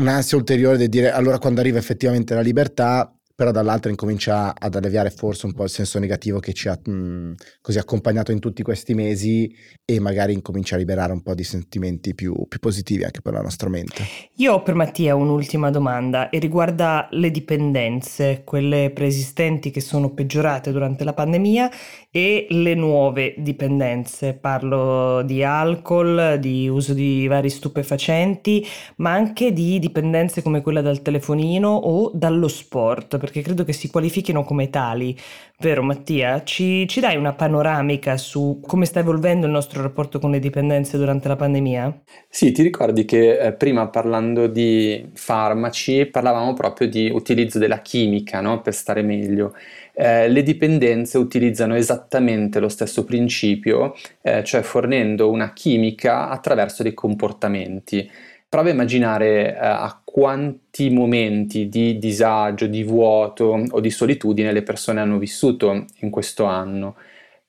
un'ansia 0.00 0.36
ulteriore 0.38 0.78
di 0.78 0.88
dire 0.88 1.10
allora 1.10 1.38
quando 1.38 1.60
arriva 1.60 1.78
effettivamente 1.78 2.34
la 2.34 2.40
libertà 2.40 3.14
però 3.34 3.50
dall'altra 3.50 3.90
incomincia 3.90 4.54
ad 4.58 4.74
alleviare 4.74 5.10
forse 5.10 5.46
un 5.46 5.52
po' 5.52 5.64
il 5.64 5.70
senso 5.70 5.98
negativo 5.98 6.38
che 6.38 6.52
ci 6.52 6.68
ha 6.68 6.78
mh, 6.82 7.34
così 7.60 7.78
accompagnato 7.78 8.32
in 8.32 8.40
tutti 8.40 8.62
questi 8.62 8.94
mesi 8.94 9.54
e 9.84 10.00
magari 10.00 10.32
incomincia 10.32 10.74
a 10.74 10.78
liberare 10.78 11.12
un 11.12 11.22
po' 11.22 11.34
di 11.34 11.44
sentimenti 11.44 12.14
più, 12.14 12.46
più 12.48 12.58
positivi 12.58 13.04
anche 13.04 13.20
per 13.20 13.32
la 13.32 13.40
nostra 13.40 13.68
mente. 13.68 14.04
Io 14.36 14.54
ho 14.54 14.62
per 14.62 14.74
Mattia 14.74 15.14
un'ultima 15.14 15.70
domanda 15.70 16.30
e 16.30 16.38
riguarda 16.38 17.08
le 17.12 17.30
dipendenze, 17.30 18.42
quelle 18.44 18.90
preesistenti 18.94 19.70
che 19.70 19.80
sono 19.80 20.10
peggiorate 20.10 20.72
durante 20.72 21.04
la 21.04 21.12
pandemia 21.12 21.70
e 22.10 22.46
le 22.50 22.74
nuove 22.74 23.34
dipendenze. 23.38 24.34
Parlo 24.34 25.22
di 25.22 25.42
alcol, 25.42 26.36
di 26.38 26.68
uso 26.68 26.94
di 26.94 27.26
vari 27.26 27.50
stupefacenti, 27.50 28.66
ma 28.96 29.12
anche 29.12 29.52
di 29.52 29.78
dipendenze 29.78 30.42
come 30.42 30.60
quella 30.60 30.80
dal 30.80 31.02
telefonino 31.02 31.68
o 31.68 32.10
dallo 32.14 32.48
sport 32.48 33.18
perché 33.22 33.40
credo 33.40 33.62
che 33.62 33.72
si 33.72 33.88
qualifichino 33.88 34.42
come 34.42 34.68
tali. 34.68 35.16
Vero 35.60 35.84
Mattia? 35.84 36.42
Ci, 36.42 36.88
ci 36.88 36.98
dai 36.98 37.16
una 37.16 37.34
panoramica 37.34 38.16
su 38.16 38.60
come 38.66 38.84
sta 38.84 38.98
evolvendo 38.98 39.46
il 39.46 39.52
nostro 39.52 39.80
rapporto 39.80 40.18
con 40.18 40.32
le 40.32 40.40
dipendenze 40.40 40.98
durante 40.98 41.28
la 41.28 41.36
pandemia? 41.36 42.02
Sì, 42.28 42.50
ti 42.50 42.62
ricordi 42.62 43.04
che 43.04 43.38
eh, 43.38 43.52
prima 43.52 43.86
parlando 43.86 44.48
di 44.48 45.08
farmaci 45.14 46.06
parlavamo 46.06 46.52
proprio 46.54 46.88
di 46.88 47.10
utilizzo 47.14 47.60
della 47.60 47.80
chimica 47.80 48.40
no? 48.40 48.60
per 48.60 48.74
stare 48.74 49.02
meglio. 49.02 49.54
Eh, 49.94 50.28
le 50.28 50.42
dipendenze 50.42 51.16
utilizzano 51.16 51.76
esattamente 51.76 52.58
lo 52.58 52.68
stesso 52.68 53.04
principio, 53.04 53.94
eh, 54.20 54.42
cioè 54.42 54.62
fornendo 54.62 55.30
una 55.30 55.52
chimica 55.52 56.28
attraverso 56.28 56.82
dei 56.82 56.92
comportamenti. 56.94 58.10
Prova 58.48 58.68
a 58.68 58.72
immaginare 58.72 59.54
eh, 59.54 59.58
a 59.58 60.01
quanti 60.12 60.90
momenti 60.90 61.70
di 61.70 61.96
disagio, 61.98 62.66
di 62.66 62.82
vuoto 62.82 63.64
o 63.70 63.80
di 63.80 63.88
solitudine 63.88 64.52
le 64.52 64.62
persone 64.62 65.00
hanno 65.00 65.16
vissuto 65.16 65.86
in 66.00 66.10
questo 66.10 66.44
anno. 66.44 66.96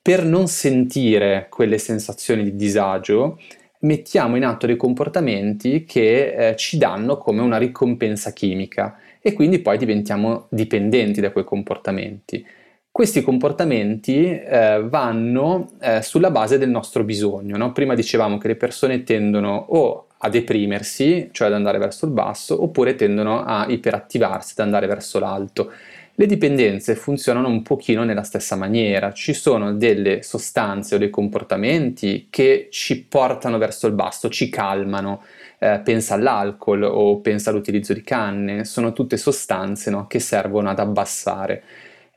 Per 0.02 0.24
non 0.24 0.48
sentire 0.48 1.48
quelle 1.50 1.78
sensazioni 1.78 2.42
di 2.42 2.56
disagio, 2.56 3.38
mettiamo 3.80 4.38
in 4.38 4.46
atto 4.46 4.66
dei 4.66 4.78
comportamenti 4.78 5.84
che 5.84 6.52
eh, 6.52 6.56
ci 6.56 6.78
danno 6.78 7.18
come 7.18 7.42
una 7.42 7.58
ricompensa 7.58 8.32
chimica 8.32 8.98
e 9.20 9.34
quindi 9.34 9.60
poi 9.60 9.78
diventiamo 9.78 10.48
dipendenti 10.50 11.20
da 11.20 11.32
quei 11.34 11.44
comportamenti. 11.44 12.46
Questi 12.90 13.22
comportamenti 13.24 14.40
eh, 14.40 14.82
vanno 14.88 15.72
eh, 15.82 16.02
sulla 16.02 16.32
base 16.32 16.58
del 16.58 16.70
nostro 16.70 17.04
bisogno. 17.04 17.58
No? 17.58 17.74
Prima 17.74 17.94
dicevamo 17.94 18.38
che 18.38 18.48
le 18.48 18.56
persone 18.56 19.04
tendono 19.04 19.66
o 19.68 20.08
a 20.26 20.30
deprimersi, 20.30 21.30
cioè 21.34 21.48
ad 21.48 21.54
andare 21.54 21.78
verso 21.78 22.06
il 22.06 22.12
basso, 22.12 22.62
oppure 22.64 22.96
tendono 22.96 23.44
a 23.44 23.66
iperattivarsi, 23.68 24.54
ad 24.56 24.66
andare 24.66 24.88
verso 24.88 25.20
l'alto. 25.20 25.72
Le 26.16 26.26
dipendenze 26.26 26.96
funzionano 26.96 27.50
un 27.50 27.62
pochino 27.62 28.06
nella 28.06 28.24
stessa 28.24 28.56
maniera, 28.56 29.12
ci 29.12 29.34
sono 29.34 29.74
delle 29.74 30.22
sostanze 30.24 30.96
o 30.96 30.98
dei 30.98 31.10
comportamenti 31.10 32.28
che 32.30 32.70
ci 32.72 33.04
portano 33.04 33.58
verso 33.58 33.88
il 33.88 33.94
basso, 33.94 34.30
ci 34.30 34.48
calmano, 34.48 35.24
eh, 35.60 35.82
pensa 35.84 36.14
all'alcol 36.14 36.84
o 36.84 37.20
pensa 37.20 37.50
all'utilizzo 37.50 37.94
di 37.94 38.04
canne, 38.04 38.64
sono 38.64 38.94
tutte 38.94 39.18
sostanze 39.18 39.90
no, 39.92 40.08
che 40.08 40.20
servono 40.20 40.70
ad 40.70 40.80
abbassare. 40.80 41.64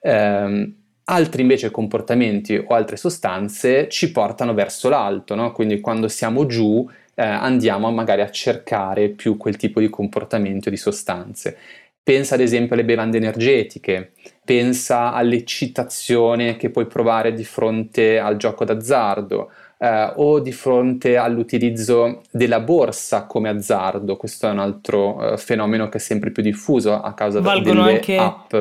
Eh, 0.00 0.72
altri 1.08 1.42
invece 1.42 1.72
comportamenti 1.72 2.54
o 2.56 2.72
altre 2.72 2.96
sostanze 2.96 3.88
ci 3.88 4.12
portano 4.12 4.54
verso 4.54 4.88
l'alto, 4.88 5.34
no? 5.34 5.50
quindi 5.50 5.80
quando 5.80 6.06
siamo 6.06 6.46
giù 6.46 6.88
eh, 7.18 7.24
andiamo 7.24 7.90
magari 7.90 8.20
a 8.20 8.30
cercare 8.30 9.08
più 9.08 9.38
quel 9.38 9.56
tipo 9.56 9.80
di 9.80 9.88
comportamento 9.88 10.68
di 10.70 10.76
sostanze. 10.76 11.56
Pensa 12.02 12.34
ad 12.34 12.40
esempio 12.40 12.74
alle 12.74 12.84
bevande 12.84 13.16
energetiche, 13.16 14.12
pensa 14.44 15.12
all'eccitazione 15.12 16.56
che 16.56 16.70
puoi 16.70 16.86
provare 16.86 17.32
di 17.32 17.42
fronte 17.42 18.20
al 18.20 18.36
gioco 18.36 18.64
d'azzardo 18.64 19.50
eh, 19.78 20.12
o 20.16 20.38
di 20.38 20.52
fronte 20.52 21.16
all'utilizzo 21.16 22.22
della 22.30 22.60
borsa 22.60 23.24
come 23.24 23.48
azzardo. 23.48 24.16
Questo 24.16 24.46
è 24.46 24.50
un 24.50 24.60
altro 24.60 25.32
eh, 25.32 25.36
fenomeno 25.38 25.88
che 25.88 25.96
è 25.96 26.00
sempre 26.00 26.30
più 26.30 26.42
diffuso 26.42 27.00
a 27.00 27.12
causa 27.14 27.40
Valgono 27.40 27.84
delle 27.84 27.96
anche, 27.96 28.16
app. 28.16 28.54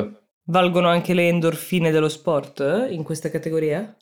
Valgono 0.48 0.88
anche 0.88 1.12
le 1.12 1.26
endorfine 1.26 1.90
dello 1.90 2.08
sport 2.08 2.60
eh, 2.60 2.92
in 2.92 3.02
questa 3.02 3.30
categoria? 3.30 3.96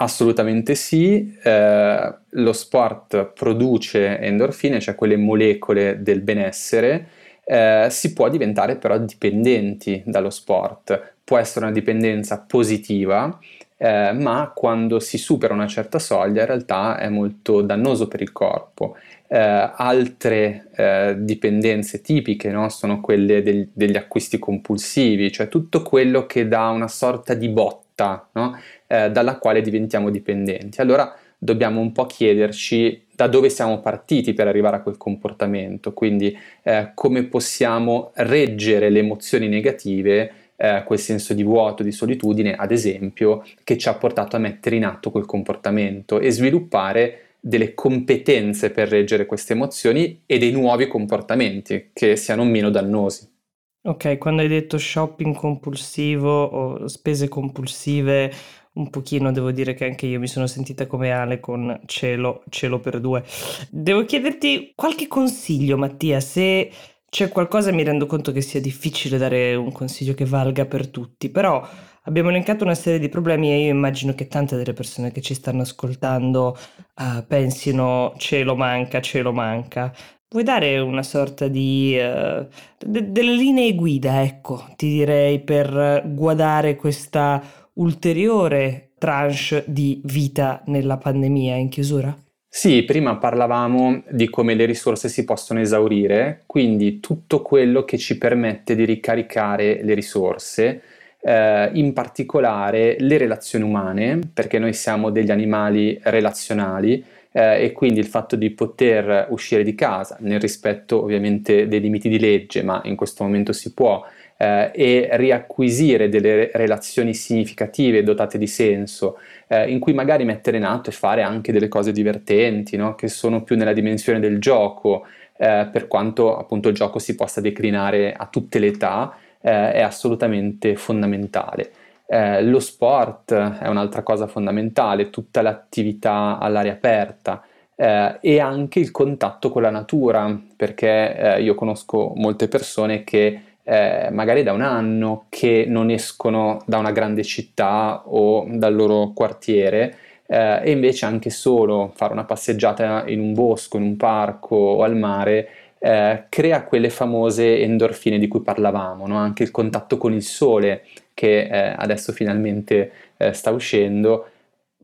Assolutamente 0.00 0.76
sì, 0.76 1.36
eh, 1.42 2.14
lo 2.28 2.52
sport 2.52 3.32
produce 3.32 4.18
endorfine, 4.20 4.78
cioè 4.78 4.94
quelle 4.94 5.16
molecole 5.16 6.00
del 6.00 6.20
benessere, 6.20 7.08
eh, 7.44 7.88
si 7.90 8.12
può 8.12 8.28
diventare 8.28 8.76
però 8.76 8.96
dipendenti 8.96 10.00
dallo 10.06 10.30
sport. 10.30 11.14
Può 11.24 11.36
essere 11.36 11.64
una 11.64 11.74
dipendenza 11.74 12.44
positiva, 12.46 13.36
eh, 13.76 14.12
ma 14.12 14.52
quando 14.54 15.00
si 15.00 15.18
supera 15.18 15.52
una 15.52 15.66
certa 15.66 15.98
soglia 15.98 16.42
in 16.42 16.46
realtà 16.46 16.96
è 16.96 17.08
molto 17.08 17.60
dannoso 17.62 18.06
per 18.06 18.20
il 18.20 18.30
corpo. 18.30 18.96
Eh, 19.30 19.36
altre 19.36 20.70
eh, 20.74 21.14
dipendenze 21.18 22.00
tipiche 22.00 22.50
no? 22.50 22.70
sono 22.70 23.02
quelle 23.02 23.42
del, 23.42 23.68
degli 23.74 23.96
acquisti 23.96 24.38
compulsivi, 24.38 25.30
cioè 25.30 25.48
tutto 25.48 25.82
quello 25.82 26.24
che 26.24 26.48
dà 26.48 26.68
una 26.70 26.88
sorta 26.88 27.34
di 27.34 27.50
botta 27.50 28.26
no? 28.32 28.58
eh, 28.86 29.10
dalla 29.10 29.36
quale 29.36 29.60
diventiamo 29.60 30.08
dipendenti. 30.08 30.80
Allora 30.80 31.14
dobbiamo 31.38 31.80
un 31.80 31.92
po' 31.92 32.06
chiederci 32.06 33.04
da 33.14 33.26
dove 33.26 33.50
siamo 33.50 33.80
partiti 33.80 34.32
per 34.32 34.48
arrivare 34.48 34.76
a 34.76 34.80
quel 34.80 34.96
comportamento, 34.96 35.92
quindi 35.92 36.36
eh, 36.62 36.92
come 36.94 37.24
possiamo 37.24 38.12
reggere 38.14 38.90
le 38.90 39.00
emozioni 39.00 39.48
negative, 39.48 40.32
eh, 40.56 40.82
quel 40.84 40.98
senso 40.98 41.34
di 41.34 41.42
vuoto, 41.42 41.82
di 41.82 41.92
solitudine, 41.92 42.54
ad 42.54 42.72
esempio, 42.72 43.44
che 43.62 43.76
ci 43.76 43.88
ha 43.88 43.94
portato 43.94 44.36
a 44.36 44.38
mettere 44.40 44.76
in 44.76 44.84
atto 44.84 45.10
quel 45.10 45.26
comportamento 45.26 46.18
e 46.18 46.30
sviluppare 46.30 47.22
delle 47.40 47.74
competenze 47.74 48.70
per 48.70 48.88
reggere 48.88 49.26
queste 49.26 49.52
emozioni 49.52 50.22
e 50.26 50.38
dei 50.38 50.52
nuovi 50.52 50.86
comportamenti 50.86 51.90
che 51.92 52.16
siano 52.16 52.44
meno 52.44 52.70
dannosi. 52.70 53.36
Ok, 53.80 54.18
quando 54.18 54.42
hai 54.42 54.48
detto 54.48 54.76
shopping 54.76 55.34
compulsivo 55.34 56.42
o 56.44 56.88
spese 56.88 57.28
compulsive 57.28 58.32
un 58.78 58.90
pochino 58.90 59.32
devo 59.32 59.50
dire 59.50 59.74
che 59.74 59.84
anche 59.84 60.06
io 60.06 60.20
mi 60.20 60.28
sono 60.28 60.46
sentita 60.46 60.86
come 60.86 61.10
Ale 61.10 61.40
con 61.40 61.80
cielo, 61.86 62.44
cielo 62.48 62.78
per 62.78 63.00
due. 63.00 63.24
Devo 63.70 64.04
chiederti 64.04 64.72
qualche 64.74 65.06
consiglio, 65.08 65.76
Mattia, 65.76 66.20
se 66.20 66.70
c'è 67.08 67.28
qualcosa 67.28 67.72
mi 67.72 67.82
rendo 67.82 68.06
conto 68.06 68.32
che 68.32 68.40
sia 68.40 68.60
difficile 68.60 69.18
dare 69.18 69.54
un 69.54 69.72
consiglio 69.72 70.14
che 70.14 70.24
valga 70.24 70.66
per 70.66 70.88
tutti, 70.88 71.28
però 71.30 71.66
abbiamo 72.08 72.30
elencato 72.30 72.64
una 72.64 72.74
serie 72.74 72.98
di 72.98 73.10
problemi 73.10 73.52
e 73.52 73.64
io 73.64 73.70
immagino 73.70 74.14
che 74.14 74.26
tante 74.26 74.56
delle 74.56 74.72
persone 74.72 75.12
che 75.12 75.20
ci 75.20 75.34
stanno 75.34 75.60
ascoltando 75.62 76.56
uh, 76.96 77.26
pensino 77.26 78.14
cielo 78.16 78.56
manca, 78.56 79.00
cielo 79.00 79.32
manca. 79.32 79.94
Vuoi 80.30 80.42
dare 80.42 80.78
una 80.78 81.02
sorta 81.02 81.48
di... 81.48 81.96
Uh, 82.00 82.46
de- 82.78 83.12
delle 83.12 83.34
linee 83.34 83.74
guida, 83.74 84.22
ecco, 84.22 84.64
ti 84.76 84.88
direi, 84.88 85.40
per 85.40 86.02
guardare 86.06 86.76
questa 86.76 87.42
ulteriore 87.74 88.92
tranche 88.98 89.64
di 89.66 90.00
vita 90.04 90.62
nella 90.66 90.96
pandemia 90.96 91.56
in 91.56 91.68
chiusura? 91.68 92.16
Sì, 92.50 92.82
prima 92.84 93.18
parlavamo 93.18 94.02
di 94.10 94.30
come 94.30 94.54
le 94.54 94.64
risorse 94.64 95.10
si 95.10 95.24
possono 95.24 95.60
esaurire, 95.60 96.44
quindi 96.46 96.98
tutto 96.98 97.42
quello 97.42 97.84
che 97.84 97.98
ci 97.98 98.16
permette 98.16 98.74
di 98.74 98.86
ricaricare 98.86 99.82
le 99.82 99.94
risorse, 99.94 100.82
eh, 101.28 101.70
in 101.74 101.92
particolare 101.92 102.96
le 102.98 103.18
relazioni 103.18 103.62
umane, 103.62 104.18
perché 104.32 104.58
noi 104.58 104.72
siamo 104.72 105.10
degli 105.10 105.30
animali 105.30 105.98
relazionali 106.04 107.04
eh, 107.32 107.64
e 107.64 107.72
quindi 107.72 108.00
il 108.00 108.06
fatto 108.06 108.34
di 108.34 108.48
poter 108.48 109.26
uscire 109.28 109.62
di 109.62 109.74
casa 109.74 110.16
nel 110.20 110.40
rispetto 110.40 111.02
ovviamente 111.02 111.68
dei 111.68 111.80
limiti 111.80 112.08
di 112.08 112.18
legge, 112.18 112.62
ma 112.62 112.80
in 112.84 112.96
questo 112.96 113.24
momento 113.24 113.52
si 113.52 113.74
può, 113.74 114.02
eh, 114.38 114.70
e 114.72 115.08
riacquisire 115.12 116.08
delle 116.08 116.50
relazioni 116.54 117.12
significative 117.12 118.02
dotate 118.02 118.38
di 118.38 118.46
senso, 118.46 119.18
eh, 119.48 119.70
in 119.70 119.80
cui 119.80 119.92
magari 119.92 120.24
mettere 120.24 120.56
in 120.56 120.64
atto 120.64 120.88
e 120.88 120.94
fare 120.94 121.20
anche 121.20 121.52
delle 121.52 121.68
cose 121.68 121.92
divertenti, 121.92 122.78
no? 122.78 122.94
che 122.94 123.08
sono 123.08 123.42
più 123.42 123.54
nella 123.54 123.74
dimensione 123.74 124.18
del 124.18 124.40
gioco, 124.40 125.04
eh, 125.36 125.68
per 125.70 125.88
quanto 125.88 126.38
appunto 126.38 126.70
il 126.70 126.74
gioco 126.74 126.98
si 126.98 127.14
possa 127.14 127.42
declinare 127.42 128.14
a 128.14 128.26
tutte 128.30 128.58
le 128.58 128.68
età, 128.68 129.14
eh, 129.40 129.72
è 129.72 129.80
assolutamente 129.80 130.76
fondamentale. 130.76 131.72
Eh, 132.06 132.42
lo 132.42 132.60
sport 132.60 133.32
è 133.32 133.68
un'altra 133.68 134.02
cosa 134.02 134.26
fondamentale, 134.26 135.10
tutta 135.10 135.42
l'attività 135.42 136.38
all'aria 136.38 136.72
aperta. 136.72 137.42
Eh, 137.74 138.18
e 138.20 138.40
anche 138.40 138.80
il 138.80 138.90
contatto 138.90 139.50
con 139.50 139.62
la 139.62 139.70
natura, 139.70 140.36
perché 140.56 141.16
eh, 141.16 141.42
io 141.42 141.54
conosco 141.54 142.12
molte 142.16 142.48
persone 142.48 143.04
che 143.04 143.42
eh, 143.62 144.08
magari 144.10 144.42
da 144.42 144.52
un 144.52 144.62
anno 144.62 145.26
che 145.28 145.66
non 145.68 145.90
escono 145.90 146.62
da 146.64 146.78
una 146.78 146.90
grande 146.90 147.22
città 147.22 148.02
o 148.06 148.46
dal 148.48 148.74
loro 148.74 149.12
quartiere 149.14 149.96
eh, 150.26 150.60
e 150.62 150.70
invece 150.70 151.04
anche 151.04 151.28
solo 151.28 151.92
fare 151.94 152.14
una 152.14 152.24
passeggiata 152.24 153.04
in 153.06 153.20
un 153.20 153.34
bosco, 153.34 153.76
in 153.76 153.82
un 153.82 153.96
parco 153.96 154.56
o 154.56 154.82
al 154.82 154.96
mare 154.96 155.48
eh, 155.78 156.24
crea 156.28 156.64
quelle 156.64 156.90
famose 156.90 157.60
endorfine 157.60 158.18
di 158.18 158.28
cui 158.28 158.40
parlavamo, 158.40 159.06
no? 159.06 159.16
anche 159.16 159.42
il 159.42 159.50
contatto 159.50 159.96
con 159.96 160.12
il 160.12 160.22
sole 160.22 160.82
che 161.14 161.42
eh, 161.42 161.74
adesso 161.76 162.12
finalmente 162.12 162.92
eh, 163.16 163.32
sta 163.32 163.50
uscendo 163.50 164.28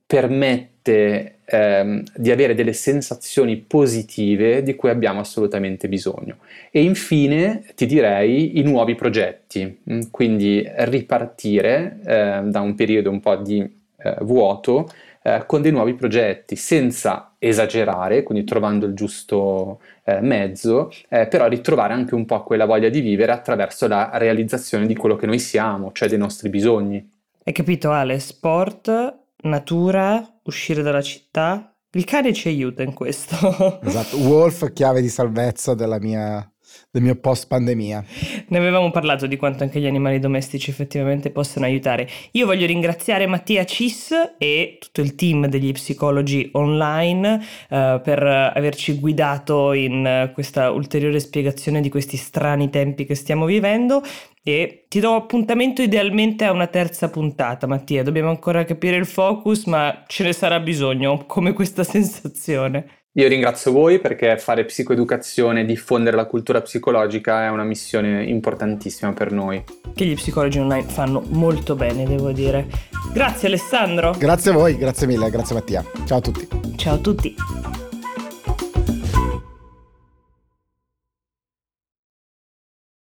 permette 0.06 1.38
ehm, 1.44 2.02
di 2.16 2.30
avere 2.30 2.54
delle 2.54 2.72
sensazioni 2.72 3.56
positive 3.56 4.62
di 4.62 4.74
cui 4.74 4.90
abbiamo 4.90 5.20
assolutamente 5.20 5.88
bisogno. 5.88 6.38
E 6.70 6.82
infine 6.82 7.64
ti 7.74 7.86
direi 7.86 8.58
i 8.58 8.62
nuovi 8.62 8.94
progetti, 8.94 9.80
mm, 9.90 10.00
quindi 10.10 10.64
ripartire 10.78 11.98
eh, 12.04 12.40
da 12.44 12.60
un 12.60 12.74
periodo 12.74 13.10
un 13.10 13.20
po' 13.20 13.36
di 13.36 13.60
eh, 13.60 14.16
vuoto 14.20 14.88
eh, 15.22 15.44
con 15.46 15.62
dei 15.62 15.72
nuovi 15.72 15.94
progetti 15.94 16.56
senza 16.56 17.33
esagerare, 17.48 18.22
quindi 18.22 18.44
trovando 18.44 18.86
il 18.86 18.94
giusto 18.94 19.80
eh, 20.04 20.20
mezzo, 20.20 20.90
eh, 21.08 21.26
però 21.26 21.46
ritrovare 21.46 21.92
anche 21.92 22.14
un 22.14 22.24
po' 22.24 22.42
quella 22.42 22.64
voglia 22.64 22.88
di 22.88 23.00
vivere 23.00 23.32
attraverso 23.32 23.86
la 23.86 24.10
realizzazione 24.14 24.86
di 24.86 24.96
quello 24.96 25.16
che 25.16 25.26
noi 25.26 25.38
siamo, 25.38 25.92
cioè 25.92 26.08
dei 26.08 26.18
nostri 26.18 26.48
bisogni. 26.48 27.10
Hai 27.44 27.52
capito 27.52 27.90
Ale? 27.90 28.18
Sport, 28.18 29.18
natura, 29.42 30.26
uscire 30.44 30.82
dalla 30.82 31.02
città. 31.02 31.74
Il 31.92 32.04
cane 32.04 32.32
ci 32.32 32.48
aiuta 32.48 32.82
in 32.82 32.94
questo. 32.94 33.36
esatto, 33.82 34.16
Wolf, 34.18 34.72
chiave 34.72 35.00
di 35.00 35.08
salvezza 35.08 35.74
della 35.74 35.98
mia 36.00 36.48
del 36.90 37.02
mio 37.02 37.16
post 37.16 37.46
pandemia. 37.48 38.04
Ne 38.48 38.58
avevamo 38.58 38.90
parlato 38.90 39.26
di 39.26 39.36
quanto 39.36 39.62
anche 39.62 39.80
gli 39.80 39.86
animali 39.86 40.18
domestici 40.18 40.70
effettivamente 40.70 41.30
possono 41.30 41.64
aiutare. 41.64 42.08
Io 42.32 42.46
voglio 42.46 42.66
ringraziare 42.66 43.26
Mattia 43.26 43.64
Cis 43.64 44.12
e 44.38 44.78
tutto 44.80 45.00
il 45.00 45.14
team 45.14 45.46
degli 45.46 45.72
psicologi 45.72 46.48
online 46.52 47.34
uh, 47.34 48.00
per 48.00 48.22
averci 48.22 48.98
guidato 48.98 49.72
in 49.72 50.30
questa 50.32 50.70
ulteriore 50.70 51.20
spiegazione 51.20 51.80
di 51.80 51.88
questi 51.88 52.16
strani 52.16 52.70
tempi 52.70 53.04
che 53.04 53.14
stiamo 53.14 53.44
vivendo 53.46 54.02
e 54.46 54.84
ti 54.88 55.00
do 55.00 55.14
appuntamento 55.14 55.80
idealmente 55.80 56.44
a 56.44 56.52
una 56.52 56.66
terza 56.66 57.08
puntata, 57.08 57.66
Mattia. 57.66 58.02
Dobbiamo 58.02 58.28
ancora 58.28 58.64
capire 58.64 58.96
il 58.96 59.06
focus, 59.06 59.64
ma 59.64 60.04
ce 60.06 60.22
ne 60.22 60.34
sarà 60.34 60.60
bisogno, 60.60 61.24
come 61.24 61.54
questa 61.54 61.82
sensazione. 61.84 63.03
Io 63.16 63.28
ringrazio 63.28 63.70
voi 63.70 64.00
perché 64.00 64.36
fare 64.38 64.64
psicoeducazione 64.64 65.60
e 65.60 65.64
diffondere 65.64 66.16
la 66.16 66.24
cultura 66.24 66.60
psicologica 66.62 67.44
è 67.44 67.48
una 67.48 67.62
missione 67.62 68.24
importantissima 68.24 69.12
per 69.12 69.30
noi. 69.30 69.62
Che 69.94 70.04
gli 70.04 70.14
psicologi 70.14 70.58
online 70.58 70.88
fanno 70.88 71.22
molto 71.28 71.76
bene, 71.76 72.06
devo 72.06 72.32
dire. 72.32 72.66
Grazie 73.12 73.46
Alessandro. 73.46 74.16
Grazie 74.18 74.50
a 74.50 74.54
voi, 74.54 74.76
grazie 74.76 75.06
mille, 75.06 75.30
grazie 75.30 75.54
Mattia. 75.54 75.84
Ciao 76.06 76.18
a 76.18 76.20
tutti. 76.20 76.48
Ciao 76.74 76.94
a 76.94 76.98
tutti. 76.98 77.36